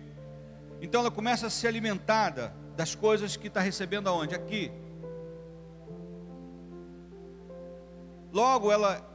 Então 0.80 1.00
ela 1.00 1.10
começa 1.10 1.46
a 1.46 1.50
ser 1.50 1.68
alimentada 1.68 2.54
das 2.76 2.94
coisas 2.94 3.36
que 3.36 3.46
está 3.46 3.60
recebendo 3.60 4.08
aonde? 4.08 4.34
Aqui. 4.34 4.70
Logo 8.32 8.70
ela 8.70 9.10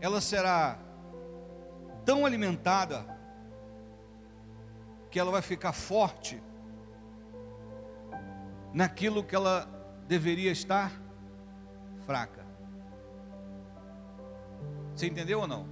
ela 0.00 0.20
será 0.20 0.78
tão 2.10 2.26
alimentada 2.26 3.06
que 5.12 5.20
ela 5.20 5.30
vai 5.30 5.40
ficar 5.40 5.72
forte 5.72 6.42
naquilo 8.74 9.22
que 9.22 9.32
ela 9.32 9.68
deveria 10.08 10.50
estar 10.50 10.90
fraca. 12.04 12.44
Você 14.92 15.06
entendeu 15.06 15.38
ou 15.38 15.46
não? 15.46 15.68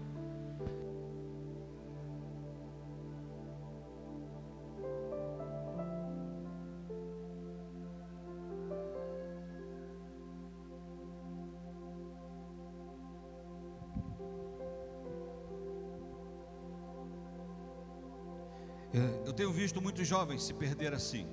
Eu 18.92 19.32
tenho 19.32 19.52
visto 19.52 19.82
muitos 19.82 20.06
jovens 20.06 20.42
se 20.42 20.54
perder 20.54 20.94
assim. 20.94 21.26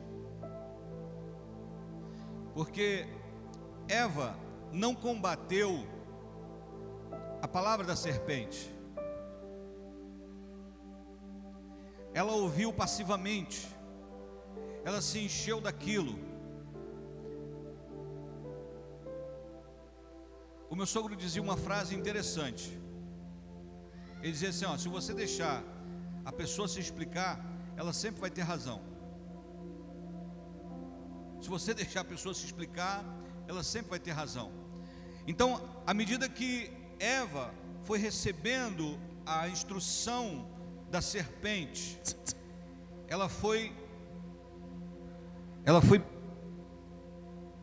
Porque 2.54 3.08
Eva 3.88 4.36
não 4.72 4.94
combateu 4.94 5.86
a 7.42 7.48
palavra 7.48 7.86
da 7.86 7.96
serpente. 7.96 8.74
Ela 12.14 12.34
ouviu 12.34 12.74
passivamente. 12.74 13.68
Ela 14.84 15.02
se 15.02 15.20
encheu 15.20 15.60
daquilo. 15.62 16.18
O 20.70 20.76
meu 20.76 20.86
sogro 20.86 21.16
dizia 21.16 21.42
uma 21.42 21.58
frase 21.58 21.96
interessante. 21.96 22.80
Ele 24.22 24.32
dizia 24.32 24.50
assim: 24.50 24.66
ó, 24.66 24.78
se 24.78 24.88
você 24.90 25.14
deixar 25.14 25.64
a 26.24 26.32
pessoa 26.32 26.68
se 26.68 26.80
explicar, 26.80 27.45
ela 27.78 27.94
sempre 27.94 28.22
vai 28.22 28.30
ter 28.30 28.42
razão. 28.42 28.82
Se 31.42 31.50
você 31.50 31.74
deixar 31.74 32.02
a 32.02 32.06
pessoa 32.06 32.34
se 32.34 32.46
explicar, 32.46 33.04
ela 33.48 33.64
sempre 33.64 33.92
vai 33.92 34.00
ter 34.00 34.12
razão. 34.12 34.52
Então, 35.28 35.62
à 35.86 35.94
medida 35.94 36.28
que 36.30 36.72
Eva 37.00 37.54
foi 37.84 38.00
recebendo 38.00 39.00
a 39.26 39.48
instrução 39.48 40.48
da 40.90 41.02
serpente, 41.02 42.00
ela 43.08 43.28
foi, 43.28 43.76
ela 45.64 45.82
foi, 45.82 46.04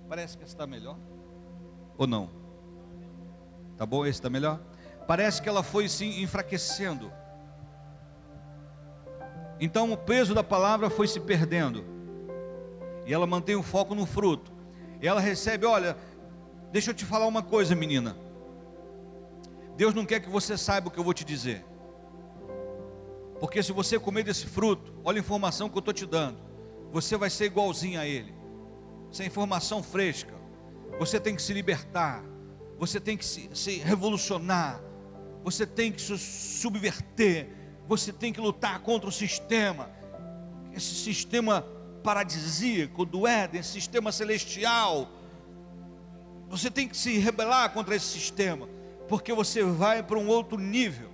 parece 0.09 0.37
que 0.37 0.45
está 0.45 0.66
melhor, 0.66 0.99
ou 1.97 2.07
não? 2.07 2.31
Tá 3.76 3.87
bom, 3.87 4.04
esse 4.04 4.19
está 4.19 4.31
melhor? 4.31 4.61
Parece 5.07 5.42
que 5.42 5.49
ela 5.49 5.62
foi 5.62 5.88
se 5.88 6.04
enfraquecendo. 6.23 7.12
Então 9.61 9.92
o 9.92 9.97
peso 9.97 10.35
da 10.35 10.42
palavra 10.42 10.90
foi 10.90 11.06
se 11.06 11.21
perdendo. 11.21 11.85
E 13.06 13.12
ela 13.12 13.26
mantém 13.26 13.56
o 13.56 13.62
foco 13.62 13.94
no 13.94 14.06
fruto. 14.06 14.52
E 15.00 15.06
ela 15.06 15.21
recebe, 15.21 15.66
olha, 15.66 15.97
deixa 16.71 16.90
eu 16.90 16.94
te 16.94 17.04
falar 17.04 17.26
uma 17.26 17.42
coisa, 17.42 17.75
menina. 17.75 18.16
Deus 19.76 19.94
não 19.94 20.04
quer 20.04 20.21
que 20.21 20.28
você 20.28 20.56
saiba 20.56 20.88
o 20.88 20.90
que 20.90 20.99
eu 20.99 21.04
vou 21.04 21.14
te 21.14 21.25
dizer. 21.25 21.64
Porque 23.40 23.62
se 23.62 23.73
você 23.73 23.99
comer 23.99 24.23
desse 24.23 24.47
fruto, 24.47 24.92
olha 25.02 25.18
a 25.18 25.21
informação 25.21 25.68
que 25.68 25.76
eu 25.76 25.80
estou 25.80 25.92
te 25.92 26.06
dando. 26.06 26.38
Você 26.92 27.16
vai 27.16 27.28
ser 27.28 27.47
igualzinho 27.47 27.99
a 27.99 28.06
ele. 28.06 28.32
Essa 29.11 29.25
é 29.25 29.26
informação 29.26 29.82
fresca. 29.82 30.35
Você 30.99 31.18
tem 31.18 31.35
que 31.35 31.42
se 31.42 31.52
libertar. 31.52 32.23
Você 32.78 33.00
tem 33.00 33.16
que 33.16 33.25
se, 33.25 33.50
se 33.52 33.78
revolucionar. 33.78 34.81
Você 35.42 35.66
tem 35.66 35.90
que 35.90 36.00
se 36.00 36.16
subverter 36.16 37.48
você 37.87 38.12
tem 38.12 38.33
que 38.33 38.40
lutar 38.40 38.81
contra 38.81 39.09
o 39.09 39.12
sistema, 39.12 39.90
esse 40.73 40.95
sistema 40.95 41.66
paradisíaco 42.03 43.05
do 43.05 43.27
Éden, 43.27 43.61
esse 43.61 43.73
sistema 43.73 44.11
celestial. 44.11 45.09
Você 46.49 46.71
tem 46.71 46.88
que 46.88 46.97
se 46.97 47.18
rebelar 47.18 47.73
contra 47.73 47.95
esse 47.95 48.07
sistema, 48.07 48.68
porque 49.09 49.33
você 49.33 49.62
vai 49.62 50.03
para 50.03 50.18
um 50.18 50.29
outro 50.29 50.59
nível. 50.59 51.11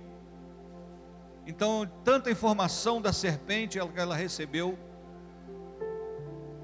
Então, 1.45 1.89
tanta 2.03 2.29
informação 2.29 3.01
da 3.01 3.11
serpente 3.11 3.79
que 3.79 3.99
ela 3.99 4.15
recebeu, 4.15 4.77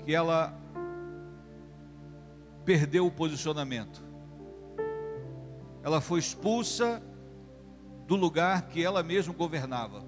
que 0.03 0.13
ela 0.13 0.53
perdeu 2.63 3.05
o 3.07 3.11
posicionamento. 3.11 4.03
Ela 5.81 6.01
foi 6.01 6.19
expulsa 6.19 7.01
do 8.07 8.15
lugar 8.15 8.63
que 8.63 8.83
ela 8.83 9.01
mesma 9.01 9.33
governava. 9.33 10.03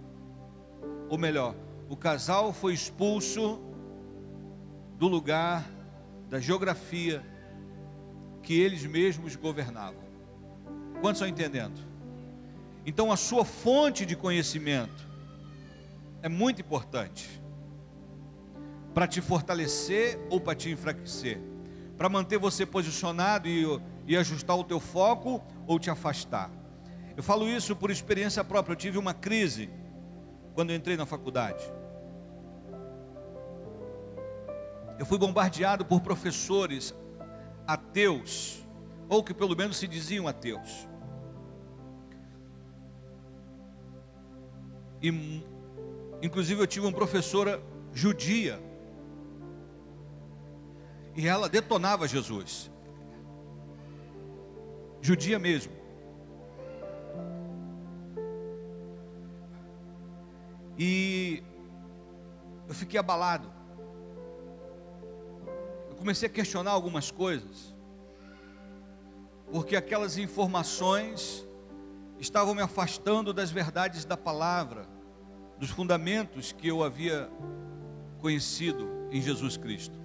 Ou 1.10 1.18
melhor, 1.18 1.56
o 1.90 1.96
casal 1.96 2.54
foi 2.54 2.74
expulso 2.74 3.60
do 4.98 5.08
lugar 5.08 5.66
da 6.30 6.40
geografia 6.40 7.24
que 8.44 8.60
eles 8.60 8.86
mesmos 8.86 9.36
governavam. 9.36 10.04
Quantos 11.02 11.22
estão 11.22 11.28
entendendo? 11.28 11.80
Então 12.86 13.12
a 13.12 13.18
sua 13.18 13.44
fonte 13.44 14.06
de 14.06 14.16
conhecimento 14.16 15.08
é 16.22 16.30
muito 16.30 16.62
importante 16.62 17.42
para 18.94 19.08
te 19.08 19.22
fortalecer 19.22 20.20
ou 20.30 20.40
para 20.40 20.56
te 20.56 20.72
enfraquecer, 20.72 21.40
para 21.98 22.10
manter 22.10 22.38
você 22.38 22.66
posicionado 22.66 23.48
e, 23.48 23.64
e 24.08 24.18
ajustar 24.18 24.58
o 24.58 24.64
teu 24.64 24.80
foco 24.80 25.42
ou 25.68 25.78
te 25.78 25.90
afastar. 25.90 26.50
Eu 27.18 27.24
falo 27.24 27.50
isso 27.50 27.76
por 27.76 27.90
experiência 27.90 28.44
própria. 28.44 28.74
Eu 28.74 28.78
tive 28.78 29.00
uma 29.00 29.12
crise 29.12 29.72
quando 30.54 30.72
entrei 30.72 30.96
na 30.96 31.06
faculdade. 31.06 31.64
Eu 35.00 35.06
fui 35.06 35.18
bombardeado 35.18 35.84
por 35.84 36.02
professores 36.02 36.94
ateus, 37.66 38.64
ou 39.10 39.24
que 39.24 39.34
pelo 39.34 39.56
menos 39.56 39.78
se 39.78 39.88
diziam 39.88 40.28
ateus. 40.28 40.88
E, 45.02 45.44
inclusive, 46.22 46.62
eu 46.62 46.68
tive 46.68 46.86
uma 46.86 46.94
professora 46.94 47.60
judia. 47.92 48.60
E 51.16 51.28
ela 51.28 51.50
detonava 51.50 52.08
Jesus. 52.08 52.72
Judia 55.02 55.40
mesmo. 55.40 55.77
E 60.78 61.44
eu 62.68 62.74
fiquei 62.74 63.00
abalado. 63.00 63.52
Eu 65.90 65.96
comecei 65.96 66.28
a 66.28 66.32
questionar 66.32 66.72
algumas 66.72 67.10
coisas. 67.10 67.76
Porque 69.52 69.76
aquelas 69.76 70.18
informações 70.18 71.48
estavam 72.20 72.54
me 72.54 72.62
afastando 72.62 73.34
das 73.34 73.50
verdades 73.50 74.06
da 74.06 74.18
palavra, 74.18 74.86
dos 75.58 75.70
fundamentos 75.70 76.52
que 76.52 76.68
eu 76.68 76.84
havia 76.84 77.30
conhecido 78.20 79.08
em 79.12 79.22
Jesus 79.22 79.58
Cristo. 79.58 79.98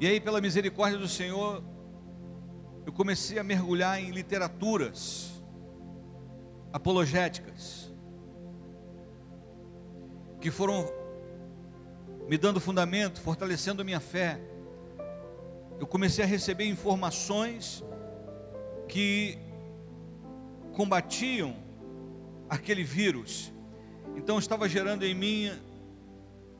E 0.00 0.06
aí, 0.06 0.20
pela 0.20 0.40
misericórdia 0.40 0.98
do 0.98 1.06
Senhor, 1.06 1.62
eu 2.86 2.92
comecei 2.92 3.38
a 3.38 3.44
mergulhar 3.44 4.02
em 4.02 4.10
literaturas 4.10 5.42
apologéticas 6.72 7.83
que 10.44 10.50
foram 10.50 10.92
me 12.28 12.36
dando 12.36 12.60
fundamento, 12.60 13.18
fortalecendo 13.18 13.80
a 13.80 13.84
minha 13.84 13.98
fé. 13.98 14.38
Eu 15.80 15.86
comecei 15.86 16.22
a 16.22 16.26
receber 16.26 16.66
informações 16.66 17.82
que 18.86 19.38
combatiam 20.74 21.56
aquele 22.46 22.84
vírus. 22.84 23.54
Então 24.16 24.38
estava 24.38 24.68
gerando 24.68 25.02
em 25.02 25.14
mim 25.14 25.50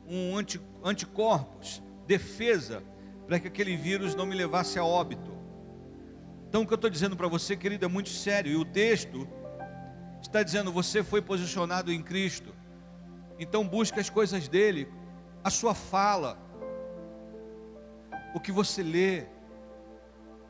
um 0.09 0.35
anti, 0.35 0.59
anticorpos, 0.83 1.79
defesa, 2.07 2.81
para 3.27 3.39
que 3.39 3.49
aquele 3.49 3.77
vírus 3.77 4.15
não 4.15 4.25
me 4.25 4.33
levasse 4.33 4.79
a 4.79 4.83
óbito. 4.83 5.31
Então 6.49 6.63
o 6.63 6.65
que 6.65 6.73
eu 6.73 6.75
estou 6.75 6.89
dizendo 6.89 7.15
para 7.15 7.27
você, 7.27 7.55
querido, 7.55 7.85
é 7.85 7.87
muito 7.87 8.09
sério. 8.09 8.51
E 8.51 8.55
o 8.55 8.65
texto 8.65 9.27
está 10.19 10.41
dizendo: 10.41 10.71
você 10.71 11.03
foi 11.03 11.21
posicionado 11.21 11.93
em 11.93 12.01
Cristo. 12.01 12.54
Então 13.37 13.67
busque 13.67 13.99
as 13.99 14.09
coisas 14.09 14.47
dele, 14.47 14.87
a 15.43 15.49
sua 15.49 15.75
fala, 15.75 16.37
o 18.33 18.39
que 18.39 18.51
você 18.51 18.81
lê, 18.81 19.25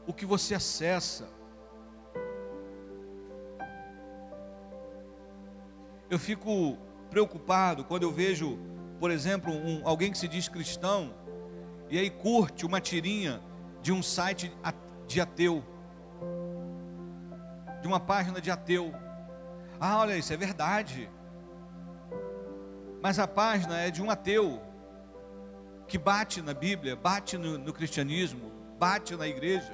o 0.05 0.13
que 0.13 0.25
você 0.25 0.53
acessa. 0.53 1.27
Eu 6.09 6.19
fico 6.19 6.77
preocupado 7.09 7.83
quando 7.83 8.03
eu 8.03 8.11
vejo, 8.11 8.59
por 8.99 9.09
exemplo, 9.09 9.51
um, 9.51 9.81
alguém 9.83 10.11
que 10.11 10.17
se 10.17 10.27
diz 10.27 10.47
cristão 10.47 11.13
e 11.89 11.97
aí 11.97 12.09
curte 12.09 12.65
uma 12.65 12.79
tirinha 12.79 13.41
de 13.81 13.91
um 13.91 14.03
site 14.03 14.51
de 15.07 15.19
ateu, 15.19 15.63
de 17.81 17.87
uma 17.87 17.99
página 17.99 18.39
de 18.39 18.51
ateu. 18.51 18.93
Ah, 19.79 19.97
olha, 19.99 20.15
isso 20.15 20.31
é 20.31 20.37
verdade 20.37 21.09
mas 23.05 23.19
a 23.19 23.27
página 23.27 23.79
é 23.79 23.91
de 23.91 24.01
um 24.01 24.09
ateu 24.09 24.59
que 25.87 25.95
bate 25.95 26.41
na 26.41 26.55
Bíblia, 26.55 26.95
bate 26.95 27.37
no, 27.37 27.55
no 27.55 27.71
cristianismo, 27.71 28.51
bate 28.79 29.15
na 29.15 29.27
igreja. 29.27 29.71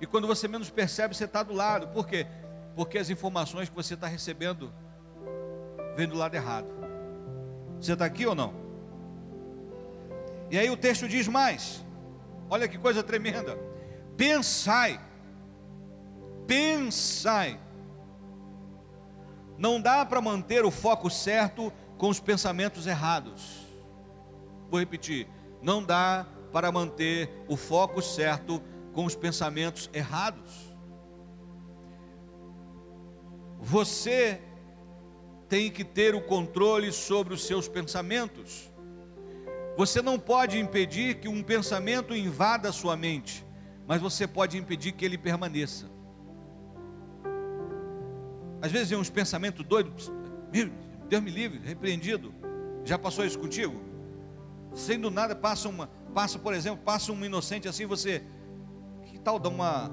E 0.00 0.06
quando 0.06 0.26
você 0.26 0.48
menos 0.48 0.70
percebe, 0.70 1.14
você 1.14 1.26
está 1.26 1.42
do 1.42 1.52
lado. 1.52 1.88
Por 1.88 2.06
quê? 2.06 2.26
Porque 2.74 2.96
as 2.96 3.10
informações 3.10 3.68
que 3.68 3.74
você 3.74 3.92
está 3.92 4.06
recebendo 4.06 4.72
vêm 5.94 6.08
do 6.08 6.16
lado 6.16 6.34
errado. 6.34 6.68
Você 7.78 7.92
está 7.92 8.06
aqui 8.06 8.24
ou 8.24 8.34
não? 8.34 8.54
E 10.50 10.58
aí 10.58 10.70
o 10.70 10.78
texto 10.78 11.06
diz 11.06 11.28
mais. 11.28 11.84
Olha 12.48 12.66
que 12.66 12.78
coisa 12.78 13.02
tremenda. 13.02 13.58
Pensai. 14.16 14.98
Pensai. 16.46 17.60
Não 19.58 19.80
dá 19.80 20.04
para 20.04 20.20
manter 20.20 20.64
o 20.64 20.70
foco 20.70 21.08
certo 21.08 21.72
com 21.96 22.08
os 22.08 22.20
pensamentos 22.20 22.86
errados. 22.86 23.66
Vou 24.70 24.80
repetir. 24.80 25.26
Não 25.62 25.82
dá 25.82 26.26
para 26.52 26.70
manter 26.70 27.30
o 27.48 27.56
foco 27.56 28.02
certo 28.02 28.62
com 28.92 29.04
os 29.04 29.14
pensamentos 29.14 29.90
errados. 29.92 30.74
Você 33.60 34.40
tem 35.48 35.70
que 35.70 35.84
ter 35.84 36.14
o 36.14 36.20
controle 36.20 36.92
sobre 36.92 37.34
os 37.34 37.44
seus 37.44 37.68
pensamentos. 37.68 38.70
Você 39.76 40.00
não 40.00 40.18
pode 40.18 40.58
impedir 40.58 41.16
que 41.16 41.28
um 41.28 41.42
pensamento 41.42 42.14
invada 42.14 42.68
a 42.68 42.72
sua 42.72 42.96
mente, 42.96 43.44
mas 43.86 44.00
você 44.00 44.26
pode 44.26 44.56
impedir 44.56 44.92
que 44.92 45.04
ele 45.04 45.18
permaneça. 45.18 45.95
Às 48.60 48.72
vezes 48.72 48.90
vem 48.90 48.98
uns 48.98 49.10
pensamentos 49.10 49.64
doidos, 49.64 50.10
Deus 51.08 51.22
me 51.22 51.30
livre, 51.30 51.60
repreendido. 51.64 52.34
Já 52.84 52.98
passou 52.98 53.24
isso 53.24 53.38
contigo? 53.38 53.80
Sendo 54.74 55.10
nada, 55.10 55.34
passa 55.34 55.68
uma, 55.68 55.88
passa, 56.14 56.38
por 56.38 56.54
exemplo, 56.54 56.82
passa 56.84 57.12
um 57.12 57.24
inocente 57.24 57.68
assim, 57.68 57.86
você, 57.86 58.22
que 59.04 59.18
tal 59.18 59.38
dar 59.38 59.48
uma, 59.48 59.90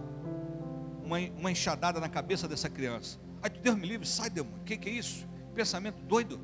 uma, 1.04 1.18
uma 1.38 1.52
enxadada 1.52 2.00
na 2.00 2.10
cabeça 2.10 2.48
dessa 2.48 2.70
criança? 2.70 3.20
Ai, 3.42 3.50
Deus 3.50 3.76
me 3.78 3.88
livre, 3.88 4.08
sai, 4.08 4.30
demônio, 4.30 4.60
o 4.60 4.64
que, 4.64 4.78
que 4.78 4.90
é 4.90 4.94
isso? 4.94 5.28
Pensamento 5.54 6.02
doido. 6.02 6.40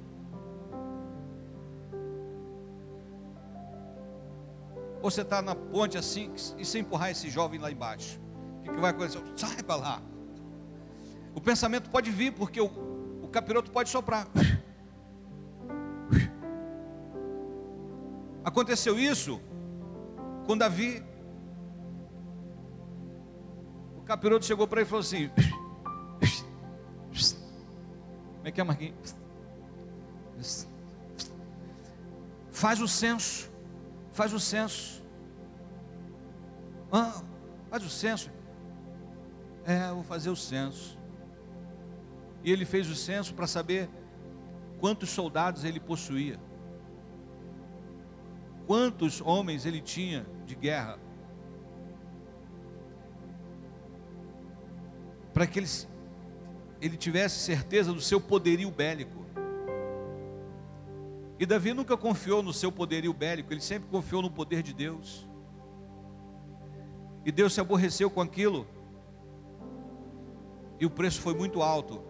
Ou 5.01 5.10
você 5.10 5.21
está 5.21 5.41
na 5.41 5.55
ponte 5.55 5.97
assim, 5.97 6.32
e 6.58 6.65
se 6.65 6.77
empurrar 6.77 7.10
esse 7.10 7.29
jovem 7.29 7.60
lá 7.60 7.71
embaixo, 7.71 8.19
o 8.60 8.63
que, 8.63 8.69
que 8.71 8.79
vai 8.79 8.91
acontecer? 8.91 9.21
Sai 9.36 9.63
para 9.63 9.75
lá. 9.75 10.01
O 11.34 11.42
pensamento 11.42 11.89
pode 11.89 12.12
vir, 12.12 12.34
porque 12.34 12.60
o, 12.60 12.68
o 13.24 13.28
capiroto 13.28 13.72
pode 13.72 13.89
soprar. 13.89 14.28
Aconteceu 18.44 18.98
isso 18.98 19.39
com 20.46 20.58
Davi. 20.58 21.04
O 23.98 24.02
capiroto 24.02 24.46
chegou 24.46 24.68
para 24.68 24.82
ele 24.82 24.88
e 24.88 24.89
falou 24.89 25.02
assim: 25.02 25.30
Como 28.38 28.48
é 28.48 28.52
que 28.52 28.60
é, 28.60 28.63
Marquinhos? 28.63 29.15
Faz 32.52 32.82
o 32.82 32.88
censo 32.88 33.50
faz 34.20 34.34
o 34.34 34.39
censo. 34.39 35.02
Ah, 36.92 37.22
faz 37.70 37.86
o 37.86 37.89
censo. 37.89 38.30
É, 39.65 39.89
vou 39.94 40.04
fazer 40.04 40.30
o 40.30 40.36
censo. 40.36 40.98
E 42.43 42.52
ele 42.52 42.65
fez 42.65 42.89
o 42.89 42.95
censo 42.95 43.34
para 43.34 43.47
saber 43.47 43.89
quantos 44.80 45.10
soldados 45.10 45.63
ele 45.63 45.80
possuía, 45.80 46.39
quantos 48.65 49.21
homens 49.21 49.65
ele 49.65 49.82
tinha 49.82 50.25
de 50.45 50.56
guerra, 50.56 50.97
para 55.34 55.45
que 55.45 55.60
ele, 55.60 55.67
ele 56.82 56.97
tivesse 56.97 57.39
certeza 57.39 57.93
do 57.93 58.02
seu 58.02 58.19
poderio 58.19 58.71
bélico. 58.71 59.19
E 61.38 61.45
Davi 61.45 61.73
nunca 61.73 61.95
confiou 61.95 62.43
no 62.43 62.52
seu 62.52 62.71
poderio 62.71 63.13
bélico, 63.13 63.54
ele 63.54 63.62
sempre 63.62 63.88
confiou 63.89 64.21
no 64.21 64.30
poder 64.30 64.62
de 64.62 64.73
Deus. 64.73 65.28
E 67.25 67.32
Deus 67.32 67.54
se 67.54 67.62
aborreceu 67.62 68.10
com 68.10 68.21
aquilo. 68.21 68.67
E 70.80 70.86
o 70.86 70.89
preço 70.89 71.21
foi 71.21 71.34
muito 71.34 71.62
alto. 71.62 72.09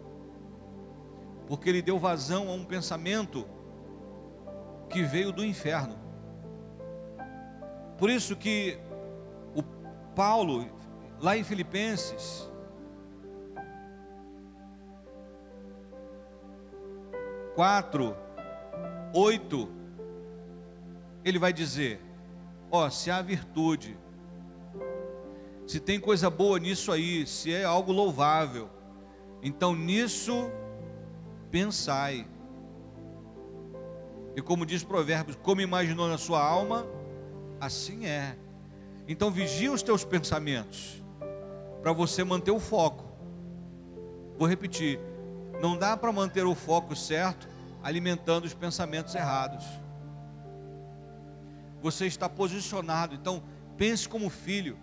Porque 1.49 1.67
ele 1.67 1.81
deu 1.81 1.97
vazão 1.97 2.47
a 2.47 2.53
um 2.53 2.63
pensamento 2.63 3.45
que 4.87 5.01
veio 5.03 5.31
do 5.31 5.43
inferno. 5.43 5.97
Por 7.97 8.09
isso 8.09 8.35
que 8.35 8.79
o 9.55 9.63
Paulo, 10.15 10.69
lá 11.19 11.35
em 11.35 11.43
Filipenses, 11.43 12.49
quatro 17.55 18.15
8, 19.13 19.69
ele 21.25 21.39
vai 21.39 21.51
dizer: 21.51 21.99
Ó, 22.71 22.85
oh, 22.85 22.91
se 22.91 23.09
há 23.09 23.21
virtude, 23.23 23.97
se 25.65 25.79
tem 25.79 25.99
coisa 25.99 26.29
boa 26.29 26.59
nisso 26.59 26.91
aí, 26.91 27.25
se 27.25 27.51
é 27.51 27.63
algo 27.63 27.91
louvável, 27.91 28.69
então 29.41 29.75
nisso 29.75 30.51
pensai. 31.49 32.27
E 34.35 34.41
como 34.41 34.65
diz 34.65 34.83
Provérbios, 34.83 35.37
como 35.41 35.61
imaginou 35.61 36.07
na 36.07 36.17
sua 36.17 36.43
alma, 36.43 36.87
assim 37.59 38.05
é. 38.05 38.37
Então 39.07 39.31
vigia 39.31 39.71
os 39.71 39.81
teus 39.81 40.03
pensamentos, 40.03 41.03
para 41.81 41.91
você 41.91 42.23
manter 42.23 42.51
o 42.51 42.59
foco. 42.59 43.05
Vou 44.37 44.47
repetir: 44.47 44.99
não 45.61 45.77
dá 45.77 45.97
para 45.97 46.11
manter 46.11 46.45
o 46.45 46.55
foco 46.55 46.95
certo 46.95 47.47
alimentando 47.83 48.45
os 48.45 48.53
pensamentos 48.53 49.15
errados. 49.15 49.65
Você 51.81 52.05
está 52.05 52.27
posicionado, 52.27 53.15
então 53.15 53.41
pense 53.77 54.07
como 54.07 54.29
filho, 54.29 54.77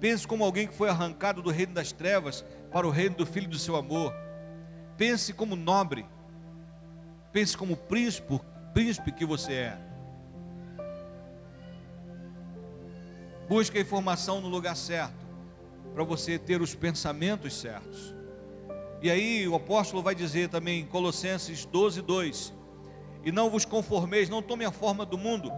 pense 0.00 0.26
como 0.26 0.44
alguém 0.44 0.68
que 0.68 0.74
foi 0.74 0.88
arrancado 0.88 1.42
do 1.42 1.50
reino 1.50 1.74
das 1.74 1.92
trevas 1.92 2.44
para 2.70 2.86
o 2.86 2.90
reino 2.90 3.16
do 3.16 3.26
filho 3.26 3.48
do 3.48 3.58
seu 3.58 3.76
amor. 3.76 4.14
Pense 4.96 5.32
como 5.32 5.56
nobre, 5.56 6.06
pense 7.32 7.56
como 7.56 7.76
príncipe, 7.76 8.40
príncipe 8.72 9.12
que 9.12 9.24
você 9.24 9.52
é. 9.52 9.78
Busque 13.48 13.78
a 13.78 13.80
informação 13.80 14.40
no 14.40 14.48
lugar 14.48 14.76
certo, 14.76 15.26
para 15.94 16.04
você 16.04 16.38
ter 16.38 16.62
os 16.62 16.74
pensamentos 16.74 17.54
certos. 17.54 18.14
E 19.02 19.10
aí 19.10 19.48
o 19.48 19.54
apóstolo 19.54 20.02
vai 20.02 20.14
dizer 20.14 20.48
também 20.48 20.80
em 20.80 20.86
Colossenses 20.86 21.64
12, 21.64 22.02
2: 22.02 22.54
E 23.24 23.32
não 23.32 23.50
vos 23.50 23.64
conformeis, 23.64 24.28
não 24.28 24.40
tome 24.40 24.64
a 24.64 24.70
forma 24.70 25.04
do 25.04 25.18
mundo, 25.18 25.50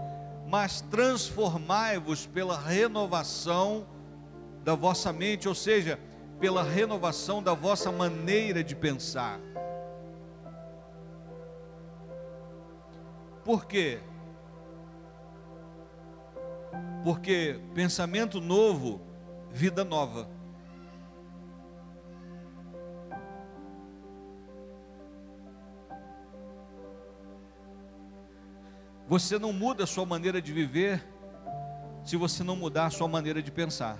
mas 0.48 0.80
transformai-vos 0.80 2.26
pela 2.26 2.58
renovação 2.58 3.86
da 4.64 4.74
vossa 4.74 5.12
mente, 5.12 5.46
ou 5.46 5.54
seja, 5.54 6.00
pela 6.40 6.62
renovação 6.62 7.42
da 7.42 7.54
vossa 7.54 7.90
maneira 7.90 8.62
de 8.62 8.74
pensar. 8.74 9.40
Por 13.44 13.66
quê? 13.66 14.00
Porque 17.02 17.60
pensamento 17.74 18.40
novo, 18.40 19.00
vida 19.50 19.84
nova. 19.84 20.28
Você 29.06 29.38
não 29.38 29.52
muda 29.52 29.84
a 29.84 29.86
sua 29.86 30.06
maneira 30.06 30.40
de 30.40 30.50
viver 30.52 31.06
se 32.02 32.16
você 32.16 32.42
não 32.42 32.56
mudar 32.56 32.86
a 32.86 32.90
sua 32.90 33.06
maneira 33.06 33.42
de 33.42 33.52
pensar. 33.52 33.98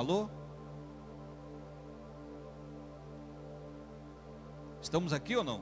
Alô? 0.00 0.30
Estamos 4.80 5.12
aqui 5.12 5.36
ou 5.36 5.44
não? 5.44 5.60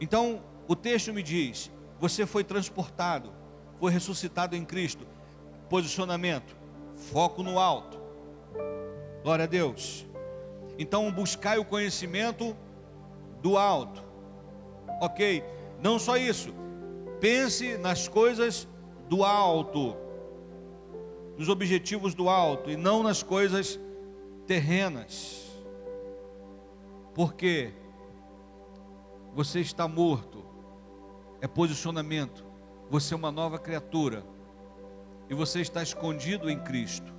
Então, 0.00 0.42
o 0.66 0.74
texto 0.74 1.12
me 1.12 1.22
diz: 1.22 1.70
você 2.00 2.26
foi 2.26 2.42
transportado, 2.42 3.32
foi 3.78 3.92
ressuscitado 3.92 4.56
em 4.56 4.64
Cristo. 4.64 5.06
Posicionamento, 5.70 6.56
foco 6.96 7.44
no 7.44 7.60
alto. 7.60 7.96
Glória 9.22 9.44
a 9.44 9.46
Deus. 9.46 10.04
Então, 10.76 11.12
buscai 11.12 11.58
o 11.58 11.64
conhecimento 11.64 12.56
do 13.40 13.56
alto. 13.56 14.02
Ok? 15.00 15.44
Não 15.80 15.96
só 16.00 16.16
isso. 16.16 16.52
Pense 17.20 17.78
nas 17.78 18.08
coisas 18.08 18.66
do 19.08 19.22
alto, 19.22 19.96
nos 21.36 21.48
objetivos 21.48 22.14
do 22.14 22.28
alto 22.28 22.70
e 22.70 22.76
não 22.76 23.02
nas 23.02 23.22
coisas 23.22 23.78
terrenas. 24.46 25.44
Porque 27.14 27.72
você 29.34 29.60
está 29.60 29.88
morto, 29.88 30.44
é 31.40 31.46
posicionamento, 31.46 32.44
você 32.90 33.14
é 33.14 33.16
uma 33.16 33.32
nova 33.32 33.58
criatura. 33.58 34.24
e 35.28 35.34
você 35.34 35.62
está 35.62 35.82
escondido 35.82 36.50
em 36.50 36.60
Cristo, 36.62 37.10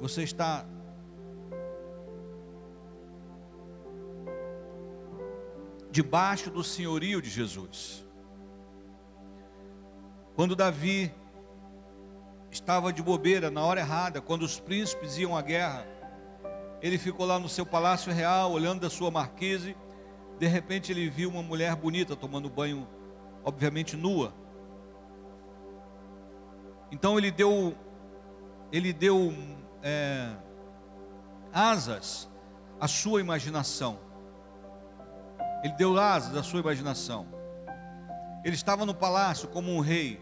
você 0.00 0.22
está 0.22 0.66
debaixo 5.90 6.50
do 6.50 6.64
senhorio 6.64 7.20
de 7.20 7.28
Jesus. 7.30 8.04
Quando 10.34 10.54
Davi 10.54 11.10
estava 12.56 12.92
de 12.92 13.02
bobeira 13.02 13.50
na 13.50 13.62
hora 13.62 13.80
errada, 13.80 14.20
quando 14.20 14.42
os 14.42 14.58
príncipes 14.58 15.18
iam 15.18 15.36
à 15.36 15.42
guerra, 15.42 15.86
ele 16.80 16.98
ficou 16.98 17.26
lá 17.26 17.38
no 17.38 17.48
seu 17.48 17.66
palácio 17.66 18.12
real, 18.12 18.52
olhando 18.52 18.80
da 18.80 18.90
sua 18.90 19.10
marquise. 19.10 19.76
De 20.38 20.46
repente 20.46 20.92
ele 20.92 21.08
viu 21.08 21.28
uma 21.30 21.42
mulher 21.42 21.74
bonita 21.76 22.16
tomando 22.16 22.48
banho, 22.48 22.86
obviamente 23.44 23.96
nua. 23.96 24.34
Então 26.90 27.18
ele 27.18 27.30
deu, 27.30 27.74
ele 28.72 28.92
deu 28.92 29.34
é, 29.82 30.30
asas 31.52 32.28
à 32.80 32.88
sua 32.88 33.20
imaginação. 33.20 33.98
Ele 35.62 35.74
deu 35.74 35.98
asas 35.98 36.36
à 36.36 36.42
sua 36.42 36.60
imaginação. 36.60 37.26
Ele 38.44 38.54
estava 38.54 38.86
no 38.86 38.94
palácio 38.94 39.48
como 39.48 39.74
um 39.74 39.80
rei, 39.80 40.20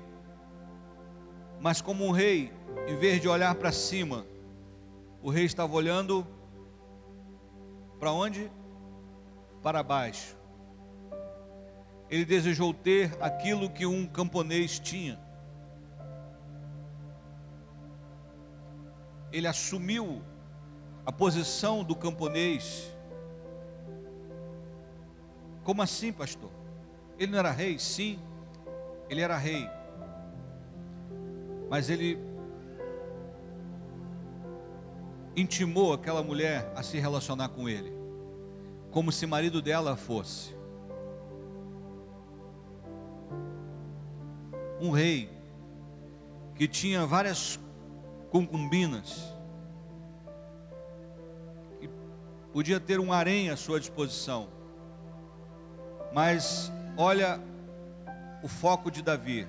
mas 1.65 1.81
como 1.81 2.05
um 2.05 2.11
rei, 2.11 2.53
em 2.87 2.95
vez 2.95 3.23
de 3.23 3.27
olhar 3.27 3.55
para 3.55 3.73
cima, 3.73 4.27
o 5.23 5.31
rei 5.31 5.47
estava 5.47 5.73
olhando 5.73 6.27
para 7.99 8.13
onde? 8.13 8.53
Para 9.63 9.83
baixo. 9.83 10.37
Ele 12.11 12.27
desejou 12.27 12.75
ter 12.75 13.17
aquilo 13.19 13.71
que 13.71 13.87
um 13.87 14.07
camponês 14.07 14.79
tinha. 14.79 15.19
Ele 19.33 19.47
assumiu 19.47 20.23
a 21.07 21.11
posição 21.11 21.83
do 21.83 21.97
camponês 21.97 22.95
como 25.63 25.81
assim, 25.81 26.13
pastor? 26.13 26.51
Ele 27.19 27.33
não 27.33 27.39
era 27.39 27.51
rei? 27.51 27.79
Sim, 27.79 28.19
ele 29.09 29.23
era 29.23 29.39
rei. 29.39 29.67
Mas 31.69 31.91
ele 31.91 32.19
intimou 35.37 35.93
aquela 35.93 36.23
mulher 36.23 36.73
a 36.77 36.83
se 36.83 36.99
relacionar 36.99 37.49
com 37.49 37.69
ele, 37.69 37.93
como 38.91 39.11
se 39.11 39.27
marido 39.27 39.61
dela 39.61 39.97
fosse. 39.97 40.55
Um 44.81 44.91
rei 44.91 45.31
que 46.55 46.69
tinha 46.69 47.07
várias 47.07 47.59
concubinas, 48.31 49.35
que 51.81 51.89
podia 52.53 52.79
ter 52.79 53.01
um 53.01 53.13
harém 53.13 53.51
à 53.51 53.57
sua 53.57 53.81
disposição. 53.81 54.49
Mas 56.13 56.71
olha 56.97 57.41
o 58.43 58.49
foco 58.49 58.91
de 58.91 59.03
Davi. 59.03 59.49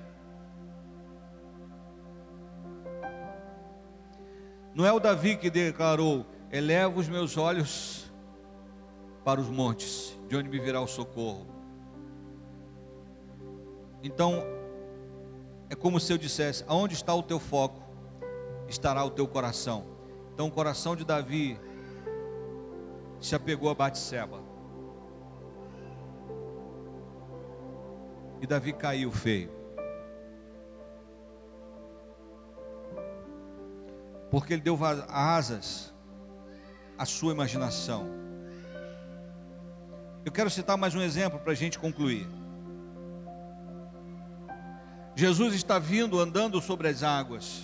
Não 4.76 4.86
é 4.86 4.92
o 4.92 5.00
Davi 5.00 5.38
que 5.38 5.50
declarou: 5.50 6.26
Eleva 6.52 7.00
os 7.00 7.08
meus 7.08 7.38
olhos 7.38 8.12
para 9.24 9.40
os 9.40 9.48
montes, 9.48 10.20
de 10.28 10.36
onde 10.36 10.50
me 10.50 10.60
virá 10.60 10.82
o 10.82 10.88
socorro. 10.88 11.48
Então, 14.04 14.44
é 15.70 15.76
como 15.76 15.98
se 15.98 16.12
eu 16.12 16.18
dissesse: 16.18 16.66
Aonde 16.68 16.94
está 16.94 17.16
o 17.16 17.24
teu 17.24 17.40
foco, 17.40 17.82
estará 18.68 19.02
o 19.06 19.10
teu 19.10 19.26
coração. 19.26 19.86
Então, 20.34 20.48
o 20.48 20.52
coração 20.52 20.94
de 20.94 21.06
Davi 21.06 21.58
se 23.22 23.34
apegou 23.34 23.70
a 23.70 23.74
Batseba. 23.74 24.44
E 28.42 28.46
Davi 28.46 28.74
caiu 28.74 29.10
feio. 29.10 29.65
Porque 34.36 34.52
ele 34.52 34.62
deu 34.62 34.78
asas 35.08 35.94
à 36.98 37.06
sua 37.06 37.32
imaginação. 37.32 38.06
Eu 40.26 40.32
quero 40.34 40.50
citar 40.50 40.78
mais 40.78 40.94
um 40.94 41.02
exemplo 41.02 41.40
para 41.40 41.54
a 41.54 41.56
gente 41.56 41.80
concluir. 41.80 42.28
Jesus 45.16 45.56
está 45.56 45.80
vindo 45.80 46.20
andando 46.20 46.60
sobre 46.60 46.90
as 46.90 47.02
águas. 47.02 47.64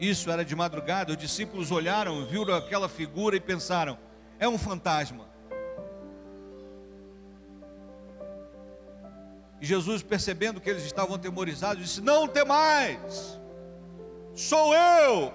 Isso 0.00 0.30
era 0.30 0.46
de 0.46 0.56
madrugada, 0.56 1.12
os 1.12 1.18
discípulos 1.18 1.70
olharam, 1.70 2.24
viram 2.24 2.54
aquela 2.54 2.88
figura 2.88 3.36
e 3.36 3.40
pensaram: 3.40 3.98
é 4.38 4.48
um 4.48 4.56
fantasma. 4.56 5.26
E 9.60 9.66
Jesus, 9.66 10.02
percebendo 10.02 10.58
que 10.58 10.70
eles 10.70 10.84
estavam 10.86 11.16
atemorizados, 11.16 11.84
disse: 11.84 12.00
Não 12.00 12.26
temais, 12.26 13.43
sou 14.34 14.74
eu. 14.74 15.32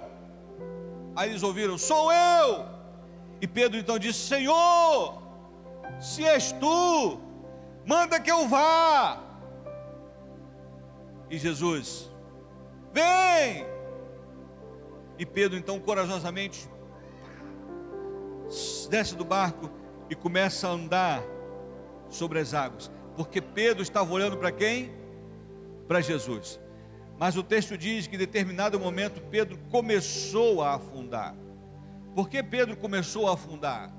Aí 1.15 1.29
eles 1.29 1.43
ouviram: 1.43 1.77
Sou 1.77 2.11
eu. 2.11 2.65
E 3.41 3.47
Pedro 3.47 3.79
então 3.79 3.97
disse: 3.97 4.19
Senhor, 4.19 5.21
se 5.99 6.25
és 6.25 6.51
tu, 6.53 7.19
manda 7.85 8.19
que 8.19 8.31
eu 8.31 8.47
vá. 8.47 9.21
E 11.29 11.37
Jesus, 11.37 12.11
vem. 12.91 13.65
E 15.17 15.25
Pedro 15.25 15.57
então 15.57 15.79
corajosamente 15.79 16.69
desce 18.89 19.15
do 19.15 19.23
barco 19.23 19.69
e 20.09 20.15
começa 20.15 20.67
a 20.67 20.71
andar 20.71 21.21
sobre 22.09 22.39
as 22.39 22.53
águas 22.53 22.89
porque 23.19 23.41
Pedro 23.41 23.83
estava 23.83 24.09
olhando 24.13 24.37
para 24.37 24.49
quem? 24.49 24.93
Para 25.89 25.99
Jesus. 25.99 26.57
Mas 27.19 27.35
o 27.35 27.43
texto 27.43 27.77
diz 27.77 28.07
que 28.07 28.15
em 28.15 28.19
determinado 28.19 28.79
momento 28.79 29.19
Pedro 29.29 29.57
começou 29.69 30.63
a 30.63 30.75
afundar. 30.75 31.35
Por 32.15 32.29
que 32.29 32.41
Pedro 32.41 32.77
começou 32.77 33.27
a 33.27 33.33
afundar? 33.33 33.91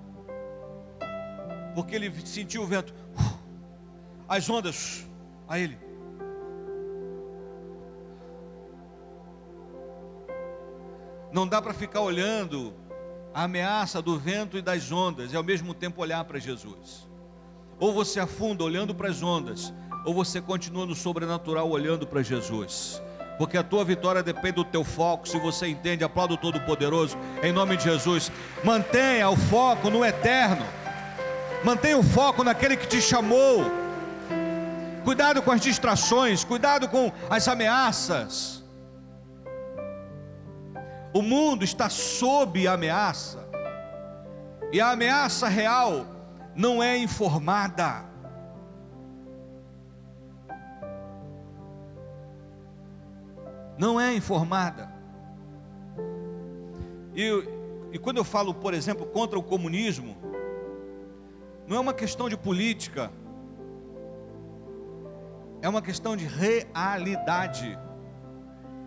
Porque 1.75 1.95
ele 1.95 2.11
sentiu 2.27 2.63
o 2.63 2.67
vento, 2.67 2.95
as 4.27 4.49
ondas, 4.49 5.07
a 5.47 5.59
ele. 5.59 5.79
Não 11.31 11.47
dá 11.47 11.61
para 11.61 11.75
ficar 11.75 12.01
olhando 12.01 12.75
a 13.35 13.45
ameaça 13.45 14.01
do 14.01 14.19
vento 14.19 14.57
e 14.57 14.63
das 14.63 14.91
ondas 14.91 15.31
e 15.31 15.37
ao 15.37 15.45
mesmo 15.45 15.75
tempo 15.75 16.01
olhar 16.01 16.25
para 16.25 16.39
Jesus. 16.39 17.07
Ou 17.79 17.93
você 17.93 18.19
afunda 18.19 18.65
olhando 18.65 18.95
para 18.95 19.11
as 19.11 19.23
ondas, 19.23 19.75
ou 20.07 20.15
você 20.15 20.41
continua 20.41 20.87
no 20.87 20.95
sobrenatural 20.95 21.69
olhando 21.69 22.07
para 22.07 22.23
Jesus. 22.23 23.01
Porque 23.41 23.57
a 23.57 23.63
tua 23.63 23.83
vitória 23.87 24.23
depende 24.23 24.57
do 24.57 24.65
teu 24.67 24.85
foco. 24.85 25.27
Se 25.27 25.39
você 25.39 25.67
entende, 25.67 26.05
aplauda 26.05 26.35
o 26.35 26.37
Todo-Poderoso, 26.37 27.17
em 27.43 27.51
nome 27.51 27.75
de 27.75 27.85
Jesus. 27.85 28.31
Mantenha 28.63 29.31
o 29.31 29.37
foco 29.37 29.89
no 29.89 30.05
eterno. 30.05 30.63
Mantenha 31.65 31.97
o 31.97 32.03
foco 32.03 32.45
naquele 32.45 32.77
que 32.77 32.87
te 32.87 33.01
chamou. 33.01 33.65
Cuidado 35.05 35.41
com 35.41 35.51
as 35.51 35.63
distrações, 35.63 36.45
cuidado 36.45 36.87
com 36.87 37.11
as 37.31 37.49
ameaças. 37.49 38.63
O 41.15 41.23
mundo 41.23 41.65
está 41.65 41.89
sob 41.89 42.69
ameaça. 42.69 43.39
E 44.71 44.83
a 44.83 44.91
ameaça 44.91 45.49
real 45.49 46.05
não 46.55 46.83
é 46.83 46.99
informada. 46.99 48.05
Não 53.81 53.99
é 53.99 54.15
informada. 54.15 54.93
E, 57.17 57.31
e 57.91 57.99
quando 57.99 58.19
eu 58.19 58.25
falo, 58.25 58.53
por 58.53 58.75
exemplo, 58.75 59.07
contra 59.07 59.39
o 59.39 59.43
comunismo, 59.43 60.19
não 61.67 61.79
é 61.79 61.81
uma 61.81 61.95
questão 61.95 62.29
de 62.29 62.37
política, 62.37 63.11
é 65.63 65.69
uma 65.69 65.81
questão 65.81 66.15
de 66.15 66.27
realidade. 66.27 67.79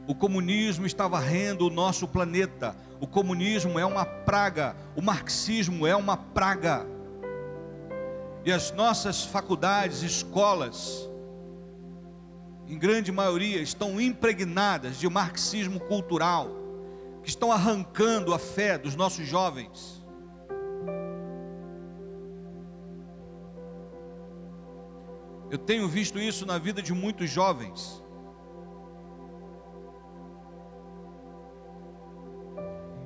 O 0.08 0.14
comunismo 0.14 0.86
está 0.86 1.08
varrendo 1.08 1.66
o 1.66 1.72
nosso 1.72 2.08
planeta. 2.08 2.76
O 3.02 3.08
comunismo 3.08 3.80
é 3.80 3.86
uma 3.88 4.06
praga. 4.06 4.76
O 4.96 5.02
marxismo 5.02 5.88
é 5.88 5.96
uma 5.96 6.18
praga. 6.18 6.86
E 8.46 8.52
as 8.52 8.72
nossas 8.72 9.24
faculdades, 9.24 10.04
escolas, 10.04 11.10
em 12.68 12.78
grande 12.78 13.12
maioria, 13.12 13.62
estão 13.62 14.00
impregnadas 14.00 14.98
de 14.98 15.10
marxismo 15.10 15.80
cultural, 15.80 16.50
que 17.22 17.30
estão 17.30 17.52
arrancando 17.52 18.34
a 18.34 18.40
fé 18.40 18.78
dos 18.78 18.96
nossos 18.96 19.26
jovens. 19.28 20.04
Eu 25.50 25.58
tenho 25.58 25.88
visto 25.88 26.18
isso 26.18 26.46
na 26.46 26.58
vida 26.58 26.82
de 26.82 26.94
muitos 26.94 27.30
jovens. 27.30 28.04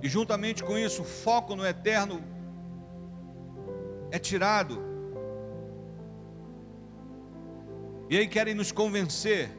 E 0.01 0.07
juntamente 0.07 0.63
com 0.63 0.77
isso, 0.77 1.01
o 1.01 1.05
foco 1.05 1.55
no 1.55 1.65
eterno 1.65 2.23
é 4.11 4.17
tirado 4.17 4.86
E 8.09 8.17
aí 8.17 8.27
querem 8.27 8.53
nos 8.53 8.71
convencer 8.71 9.49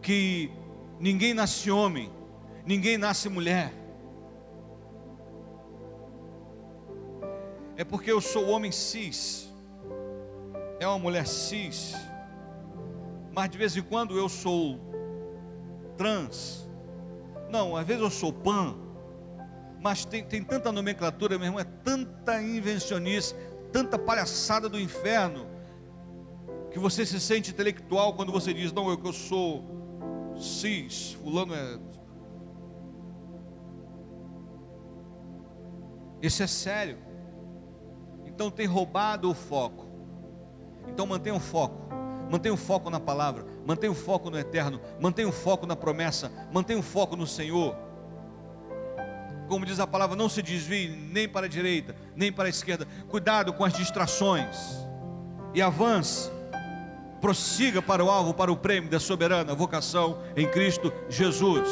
que 0.00 0.50
ninguém 0.98 1.34
nasce 1.34 1.70
homem, 1.70 2.10
ninguém 2.64 2.96
nasce 2.96 3.28
mulher. 3.28 3.72
É 7.76 7.84
porque 7.84 8.10
eu 8.10 8.20
sou 8.20 8.48
homem 8.48 8.72
cis, 8.72 9.52
é 10.78 10.86
uma 10.86 10.98
mulher 10.98 11.26
cis, 11.26 11.94
mas 13.32 13.50
de 13.50 13.58
vez 13.58 13.76
em 13.76 13.82
quando 13.82 14.16
eu 14.16 14.28
sou 14.28 14.80
trans. 15.98 16.66
Não, 17.50 17.76
às 17.76 17.86
vezes 17.86 18.02
eu 18.02 18.10
sou 18.10 18.32
pan, 18.32 18.76
mas 19.82 20.06
tem, 20.06 20.24
tem 20.24 20.42
tanta 20.42 20.72
nomenclatura, 20.72 21.36
meu 21.36 21.48
irmão, 21.48 21.60
é 21.60 21.64
tanta 21.64 22.40
invencionice, 22.40 23.34
tanta 23.70 23.98
palhaçada 23.98 24.68
do 24.68 24.80
inferno, 24.80 25.46
que 26.70 26.78
você 26.78 27.04
se 27.04 27.20
sente 27.20 27.50
intelectual 27.50 28.14
quando 28.14 28.30
você 28.30 28.54
diz, 28.54 28.72
não, 28.72 28.88
eu, 28.88 29.00
eu 29.04 29.12
sou 29.12 29.64
cis, 30.36 31.12
fulano 31.22 31.54
é. 31.54 31.78
Isso 36.22 36.42
é 36.42 36.46
sério. 36.46 36.98
Então 38.26 38.50
tem 38.50 38.66
roubado 38.66 39.30
o 39.30 39.34
foco. 39.34 39.86
Então 40.88 41.06
mantenha 41.06 41.34
o 41.34 41.40
foco. 41.40 41.90
Mantenha 42.30 42.54
o 42.54 42.56
foco 42.56 42.88
na 42.90 43.00
palavra, 43.00 43.44
mantenha 43.66 43.90
o 43.90 43.94
foco 43.94 44.30
no 44.30 44.38
eterno, 44.38 44.80
mantenha 45.00 45.28
o 45.28 45.32
foco 45.32 45.66
na 45.66 45.74
promessa, 45.74 46.30
mantenha 46.52 46.78
o 46.78 46.82
foco 46.82 47.16
no 47.16 47.26
Senhor. 47.26 47.76
Como 49.48 49.66
diz 49.66 49.80
a 49.80 49.86
palavra, 49.86 50.14
não 50.14 50.28
se 50.28 50.40
desvie 50.40 50.88
nem 50.88 51.28
para 51.28 51.46
a 51.46 51.48
direita, 51.48 51.96
nem 52.14 52.32
para 52.32 52.44
a 52.44 52.48
esquerda. 52.48 52.86
Cuidado 53.08 53.52
com 53.52 53.64
as 53.64 53.72
distrações. 53.72 54.56
E 55.52 55.60
avance 55.60 56.30
prossiga 57.20 57.82
para 57.82 58.04
o 58.04 58.10
alvo, 58.10 58.32
para 58.32 58.50
o 58.50 58.56
prêmio 58.56 58.90
da 58.90 58.98
soberana 58.98 59.54
vocação 59.54 60.18
em 60.36 60.46
Cristo 60.46 60.92
Jesus. 61.08 61.68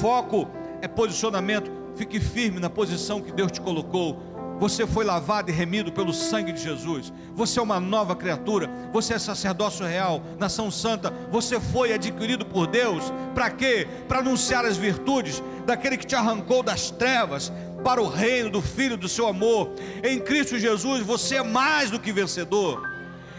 Foco 0.00 0.48
é 0.80 0.88
posicionamento, 0.88 1.70
fique 1.96 2.20
firme 2.20 2.60
na 2.60 2.70
posição 2.70 3.20
que 3.20 3.32
Deus 3.32 3.50
te 3.50 3.60
colocou. 3.60 4.22
Você 4.58 4.86
foi 4.86 5.04
lavado 5.04 5.50
e 5.50 5.54
remido 5.54 5.92
pelo 5.92 6.12
sangue 6.12 6.50
de 6.50 6.60
Jesus. 6.60 7.12
Você 7.34 7.60
é 7.60 7.62
uma 7.62 7.78
nova 7.78 8.16
criatura. 8.16 8.68
Você 8.92 9.14
é 9.14 9.18
sacerdócio 9.18 9.86
real, 9.86 10.20
nação 10.36 10.68
santa. 10.68 11.12
Você 11.30 11.60
foi 11.60 11.92
adquirido 11.92 12.44
por 12.44 12.66
Deus. 12.66 13.04
Para 13.34 13.50
quê? 13.50 13.86
Para 14.08 14.18
anunciar 14.18 14.64
as 14.64 14.76
virtudes 14.76 15.40
daquele 15.64 15.96
que 15.96 16.06
te 16.06 16.16
arrancou 16.16 16.64
das 16.64 16.90
trevas 16.90 17.52
para 17.84 18.02
o 18.02 18.08
reino 18.08 18.50
do 18.50 18.60
Filho 18.60 18.96
do 18.96 19.08
seu 19.08 19.28
amor. 19.28 19.70
Em 20.02 20.18
Cristo 20.18 20.58
Jesus, 20.58 21.06
você 21.06 21.36
é 21.36 21.42
mais 21.44 21.88
do 21.90 22.00
que 22.00 22.10
vencedor. 22.10 22.97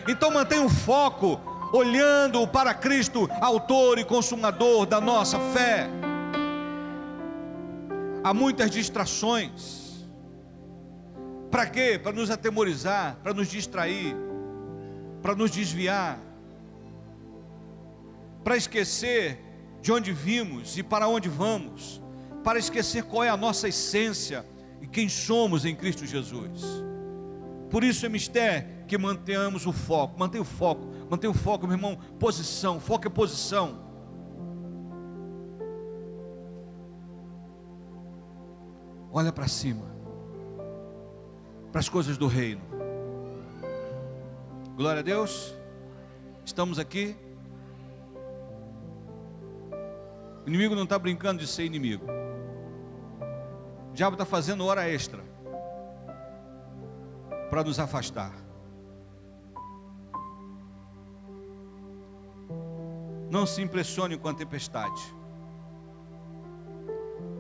Então 0.10 0.32
mantenha 0.32 0.64
o 0.64 0.70
foco 0.70 1.40
olhando 1.72 2.48
para 2.48 2.74
Cristo, 2.74 3.30
autor 3.40 4.00
e 4.00 4.04
consumador 4.04 4.88
da 4.88 5.00
nossa 5.00 5.38
fé. 5.54 5.88
Há 8.24 8.34
muitas 8.34 8.72
distrações. 8.72 10.08
Para 11.52 11.68
quê? 11.68 12.00
Para 12.02 12.12
nos 12.12 12.32
atemorizar, 12.32 13.18
para 13.22 13.36
nos 13.36 13.50
distrair, 13.50 14.16
para 15.22 15.36
nos 15.36 15.52
desviar, 15.52 16.20
para 18.44 18.58
esquecer 18.58 19.40
de 19.80 19.92
onde 19.92 20.12
vimos 20.12 20.76
e 20.76 20.82
para 20.82 21.08
onde 21.08 21.30
vamos, 21.30 22.02
para 22.44 22.58
esquecer 22.58 23.04
qual 23.04 23.24
é 23.24 23.30
a 23.30 23.38
nossa 23.38 23.68
essência 23.68 24.44
e 24.82 24.88
quem 24.88 25.08
somos 25.08 25.66
em 25.66 25.76
Cristo 25.76 26.04
Jesus. 26.04 26.64
Por 27.70 27.84
isso 27.84 28.10
mistério 28.10 28.79
que 28.90 28.98
mantenhamos 28.98 29.68
o 29.68 29.72
foco, 29.72 30.20
mantenha 30.20 30.42
o 30.42 30.46
foco, 30.46 30.88
mantenha 31.08 31.30
o 31.30 31.34
foco, 31.34 31.68
meu 31.68 31.78
irmão, 31.78 31.96
posição, 32.18 32.80
foco 32.80 33.06
é 33.06 33.10
posição. 33.10 33.88
Olha 39.14 39.32
para 39.32 39.48
cima, 39.48 39.86
para 41.72 41.80
as 41.80 41.88
coisas 41.88 42.18
do 42.18 42.26
reino. 42.26 42.62
Glória 44.76 45.02
a 45.02 45.04
Deus, 45.04 45.56
estamos 46.44 46.80
aqui. 46.80 47.16
O 50.46 50.50
inimigo 50.50 50.74
não 50.74 50.86
está 50.86 50.98
brincando 50.98 51.40
de 51.40 51.48
ser 51.48 51.64
inimigo. 51.64 52.06
O 53.92 53.94
diabo 53.94 54.16
está 54.16 54.26
fazendo 54.26 54.66
hora 54.66 54.90
extra 54.90 55.24
para 57.52 57.64
nos 57.64 57.80
afastar. 57.80 58.49
Não 63.30 63.46
se 63.46 63.62
impressione 63.62 64.18
com 64.18 64.28
a 64.28 64.34
tempestade. 64.34 65.02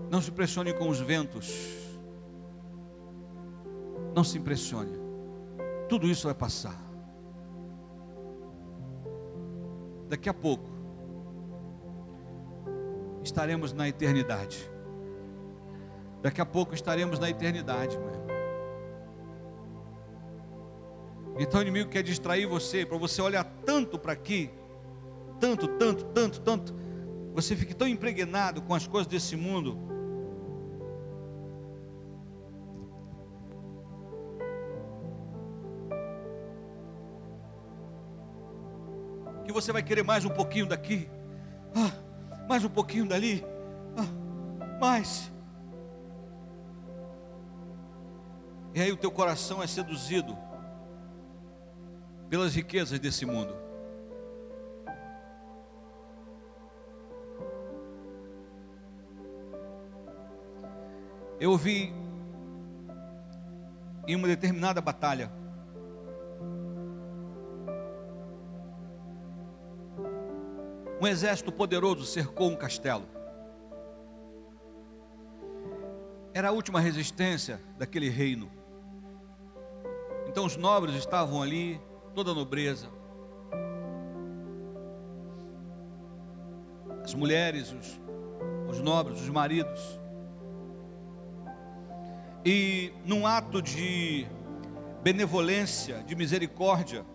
Não 0.09 0.21
se 0.21 0.29
impressione 0.29 0.73
com 0.73 0.87
os 0.89 0.99
ventos. 0.99 1.51
Não 4.15 4.23
se 4.23 4.37
impressione. 4.37 4.97
Tudo 5.87 6.07
isso 6.07 6.27
vai 6.27 6.35
passar. 6.35 6.79
Daqui 10.07 10.29
a 10.29 10.33
pouco 10.33 10.69
estaremos 13.23 13.73
na 13.73 13.87
eternidade. 13.87 14.69
Daqui 16.21 16.41
a 16.41 16.45
pouco 16.45 16.73
estaremos 16.73 17.19
na 17.19 17.29
eternidade, 17.29 17.97
meu 17.97 18.07
irmão. 18.09 18.27
Então 21.39 21.59
o 21.59 21.63
inimigo 21.63 21.89
quer 21.89 22.03
distrair 22.03 22.45
você, 22.45 22.85
para 22.85 22.97
você 22.97 23.21
olhar 23.21 23.45
tanto 23.65 23.97
para 23.97 24.11
aqui, 24.11 24.51
tanto, 25.39 25.67
tanto, 25.67 26.05
tanto, 26.05 26.41
tanto, 26.41 26.75
você 27.33 27.55
fica 27.55 27.73
tão 27.73 27.87
impregnado 27.87 28.61
com 28.61 28.73
as 28.73 28.85
coisas 28.85 29.07
desse 29.07 29.35
mundo. 29.35 29.77
Que 39.45 39.53
você 39.53 39.71
vai 39.71 39.81
querer 39.81 40.03
mais 40.03 40.25
um 40.25 40.29
pouquinho 40.29 40.67
daqui, 40.67 41.09
ah, 41.73 41.91
mais 42.47 42.63
um 42.63 42.69
pouquinho 42.69 43.07
dali, 43.07 43.43
ah, 43.97 44.79
mais. 44.79 45.31
E 48.73 48.81
aí 48.81 48.91
o 48.91 48.97
teu 48.97 49.09
coração 49.09 49.63
é 49.63 49.67
seduzido 49.67 50.37
pelas 52.29 52.53
riquezas 52.53 52.99
desse 52.99 53.25
mundo. 53.25 53.68
Eu 61.39 61.51
ouvi 61.51 61.93
em 64.05 64.15
uma 64.15 64.27
determinada 64.27 64.81
batalha. 64.81 65.31
Um 71.01 71.07
exército 71.07 71.49
poderoso 71.49 72.05
cercou 72.05 72.49
um 72.49 72.57
castelo. 72.57 73.05
Era 76.33 76.49
a 76.49 76.51
última 76.51 76.81
resistência 76.81 77.61
daquele 77.77 78.09
reino. 78.09 78.51
Então 80.27 80.45
os 80.45 80.57
nobres 80.57 80.95
estavam 80.95 81.41
ali, 81.41 81.79
toda 82.13 82.31
a 82.31 82.33
nobreza. 82.33 82.89
As 87.01 87.13
mulheres, 87.13 87.71
os, 87.71 87.99
os 88.69 88.81
nobres, 88.81 89.21
os 89.21 89.29
maridos. 89.29 89.99
E 92.45 92.93
num 93.05 93.27
ato 93.27 93.61
de 93.61 94.25
benevolência, 95.03 96.03
de 96.03 96.15
misericórdia, 96.15 97.05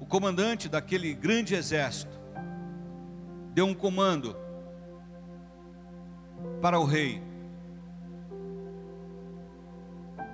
o 0.00 0.06
comandante 0.06 0.68
daquele 0.68 1.14
grande 1.14 1.54
exército 1.54 2.20
deu 3.54 3.66
um 3.66 3.74
comando 3.74 4.36
para 6.60 6.78
o 6.78 6.84
rei 6.84 7.22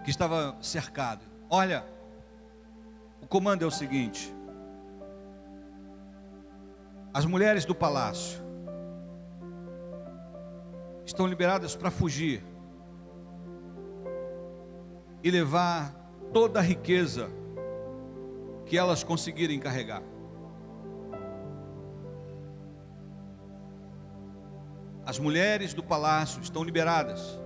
que 0.05 0.11
estava 0.11 0.57
cercado. 0.61 1.25
Olha, 1.51 1.85
o 3.21 3.27
comando 3.27 3.63
é 3.63 3.67
o 3.67 3.71
seguinte: 3.71 4.35
as 7.13 7.25
mulheres 7.25 7.65
do 7.65 7.75
palácio 7.75 8.48
estão 11.09 11.27
liberadas 11.27 11.75
para 11.75 11.91
fugir 11.91 12.45
e 15.25 15.31
levar 15.31 15.91
toda 16.35 16.59
a 16.59 16.63
riqueza 16.63 17.31
que 18.67 18.77
elas 18.77 19.03
conseguirem 19.03 19.59
carregar. 19.59 20.03
As 25.03 25.19
mulheres 25.19 25.73
do 25.73 25.83
palácio 25.83 26.43
estão 26.43 26.63
liberadas. 26.63 27.41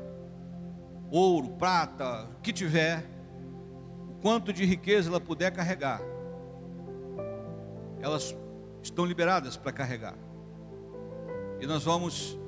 Ouro, 1.09 1.51
prata, 1.51 2.29
o 2.37 2.41
que 2.41 2.53
tiver, 2.53 3.07
o 4.11 4.21
quanto 4.21 4.53
de 4.53 4.65
riqueza 4.65 5.09
ela 5.09 5.21
puder 5.21 5.53
carregar, 5.53 6.01
elas 8.01 8.37
estão 8.83 9.05
liberadas 9.05 9.57
para 9.57 9.71
carregar. 9.71 10.17
E 11.61 11.67
nós 11.67 11.85
vamos 11.85 12.42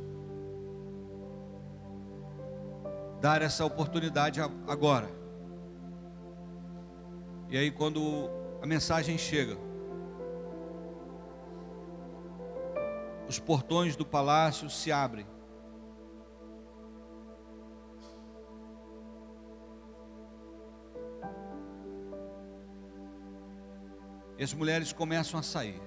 dar 3.24 3.40
essa 3.40 3.64
oportunidade 3.64 4.38
agora. 4.68 5.08
E 7.48 7.56
aí, 7.56 7.70
quando 7.70 8.28
a 8.60 8.66
mensagem 8.66 9.16
chega, 9.16 9.56
os 13.26 13.38
portões 13.38 13.96
do 13.96 14.04
palácio 14.04 14.68
se 14.68 14.92
abrem. 14.92 15.26
E 24.36 24.44
as 24.44 24.52
mulheres 24.52 24.92
começam 24.92 25.40
a 25.40 25.42
sair. 25.42 25.80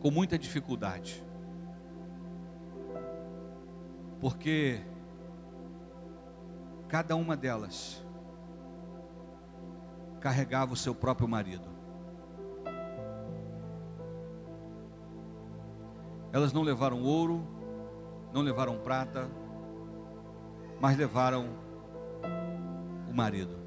Com 0.00 0.10
muita 0.10 0.36
dificuldade. 0.36 1.24
Porque 4.24 4.80
cada 6.88 7.14
uma 7.14 7.36
delas 7.36 8.02
carregava 10.18 10.72
o 10.72 10.76
seu 10.76 10.94
próprio 10.94 11.28
marido. 11.28 11.68
Elas 16.32 16.54
não 16.54 16.62
levaram 16.62 17.02
ouro, 17.02 17.46
não 18.32 18.40
levaram 18.40 18.78
prata, 18.78 19.28
mas 20.80 20.96
levaram 20.96 21.50
o 23.06 23.12
marido. 23.12 23.58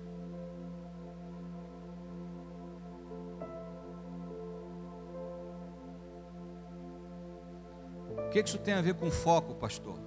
O 8.10 8.30
que 8.32 8.40
isso 8.40 8.58
tem 8.58 8.74
a 8.74 8.82
ver 8.82 8.96
com 8.96 9.12
foco, 9.12 9.54
pastor? 9.54 10.07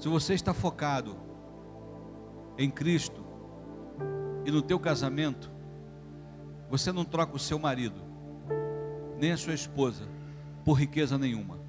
Se 0.00 0.08
você 0.08 0.32
está 0.32 0.54
focado 0.54 1.14
em 2.56 2.70
Cristo 2.70 3.22
e 4.46 4.50
no 4.50 4.62
teu 4.62 4.80
casamento, 4.80 5.50
você 6.70 6.90
não 6.90 7.04
troca 7.04 7.36
o 7.36 7.38
seu 7.38 7.58
marido, 7.58 8.00
nem 9.18 9.30
a 9.30 9.36
sua 9.36 9.52
esposa, 9.52 10.08
por 10.64 10.72
riqueza 10.72 11.18
nenhuma. 11.18 11.60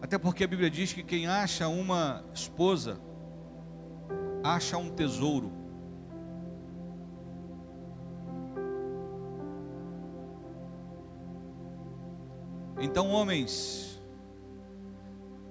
Até 0.00 0.16
porque 0.16 0.42
a 0.42 0.48
Bíblia 0.48 0.70
diz 0.70 0.94
que 0.94 1.02
quem 1.02 1.26
acha 1.26 1.68
uma 1.68 2.24
esposa, 2.32 2.98
acha 4.42 4.78
um 4.78 4.88
tesouro. 4.88 5.59
Então, 12.80 13.10
homens, 13.10 14.02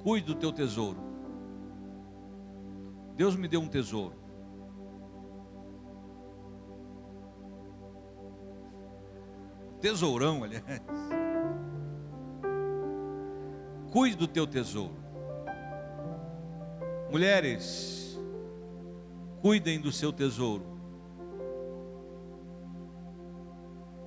cuide 0.01 0.25
do 0.25 0.36
teu 0.36 0.51
tesouro. 0.51 0.97
Deus 3.15 3.36
me 3.36 3.47
deu 3.47 3.61
um 3.61 3.67
tesouro. 3.67 4.15
Tesourão, 9.80 10.43
aliás. 10.43 10.63
Cuide 13.91 14.15
do 14.15 14.27
teu 14.27 14.47
tesouro. 14.47 14.95
Mulheres, 17.11 18.19
cuidem 19.41 19.80
do 19.80 19.91
seu 19.91 20.11
tesouro. 20.11 20.65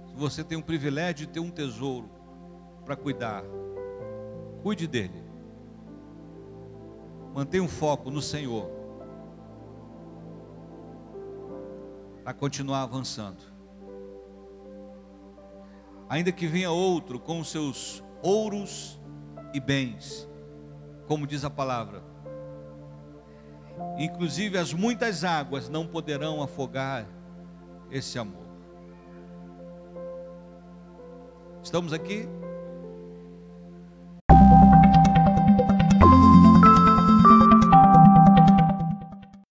Se 0.09 0.15
você 0.15 0.45
tem 0.45 0.59
o 0.59 0.63
privilégio 0.63 1.27
de 1.27 1.33
ter 1.33 1.41
um 1.41 1.51
tesouro, 1.51 2.22
para 2.85 2.97
cuidar. 2.97 3.45
Cuide 4.63 4.87
dele. 4.87 5.23
Mantenha 7.35 7.63
um 7.63 7.69
foco 7.69 8.11
no 8.11 8.21
Senhor. 8.21 8.71
Para 12.23 12.35
continuar 12.35 12.83
avançando. 12.83 13.43
Ainda 16.09 16.31
que 16.31 16.47
venha 16.47 16.71
outro 16.71 17.19
com 17.19 17.43
seus 17.43 18.05
ouros 18.23 19.01
e 19.55 19.59
bens, 19.59 20.29
como 21.07 21.27
diz 21.27 21.45
a 21.45 21.51
palavra. 21.51 22.03
Inclusive 23.99 24.59
as 24.59 24.73
muitas 24.73 25.25
águas 25.25 25.69
não 25.69 25.87
poderão 25.87 26.43
afogar 26.43 27.07
esse 27.91 28.19
amor. 28.19 28.43
Estamos 31.63 31.93
aqui? 31.93 32.29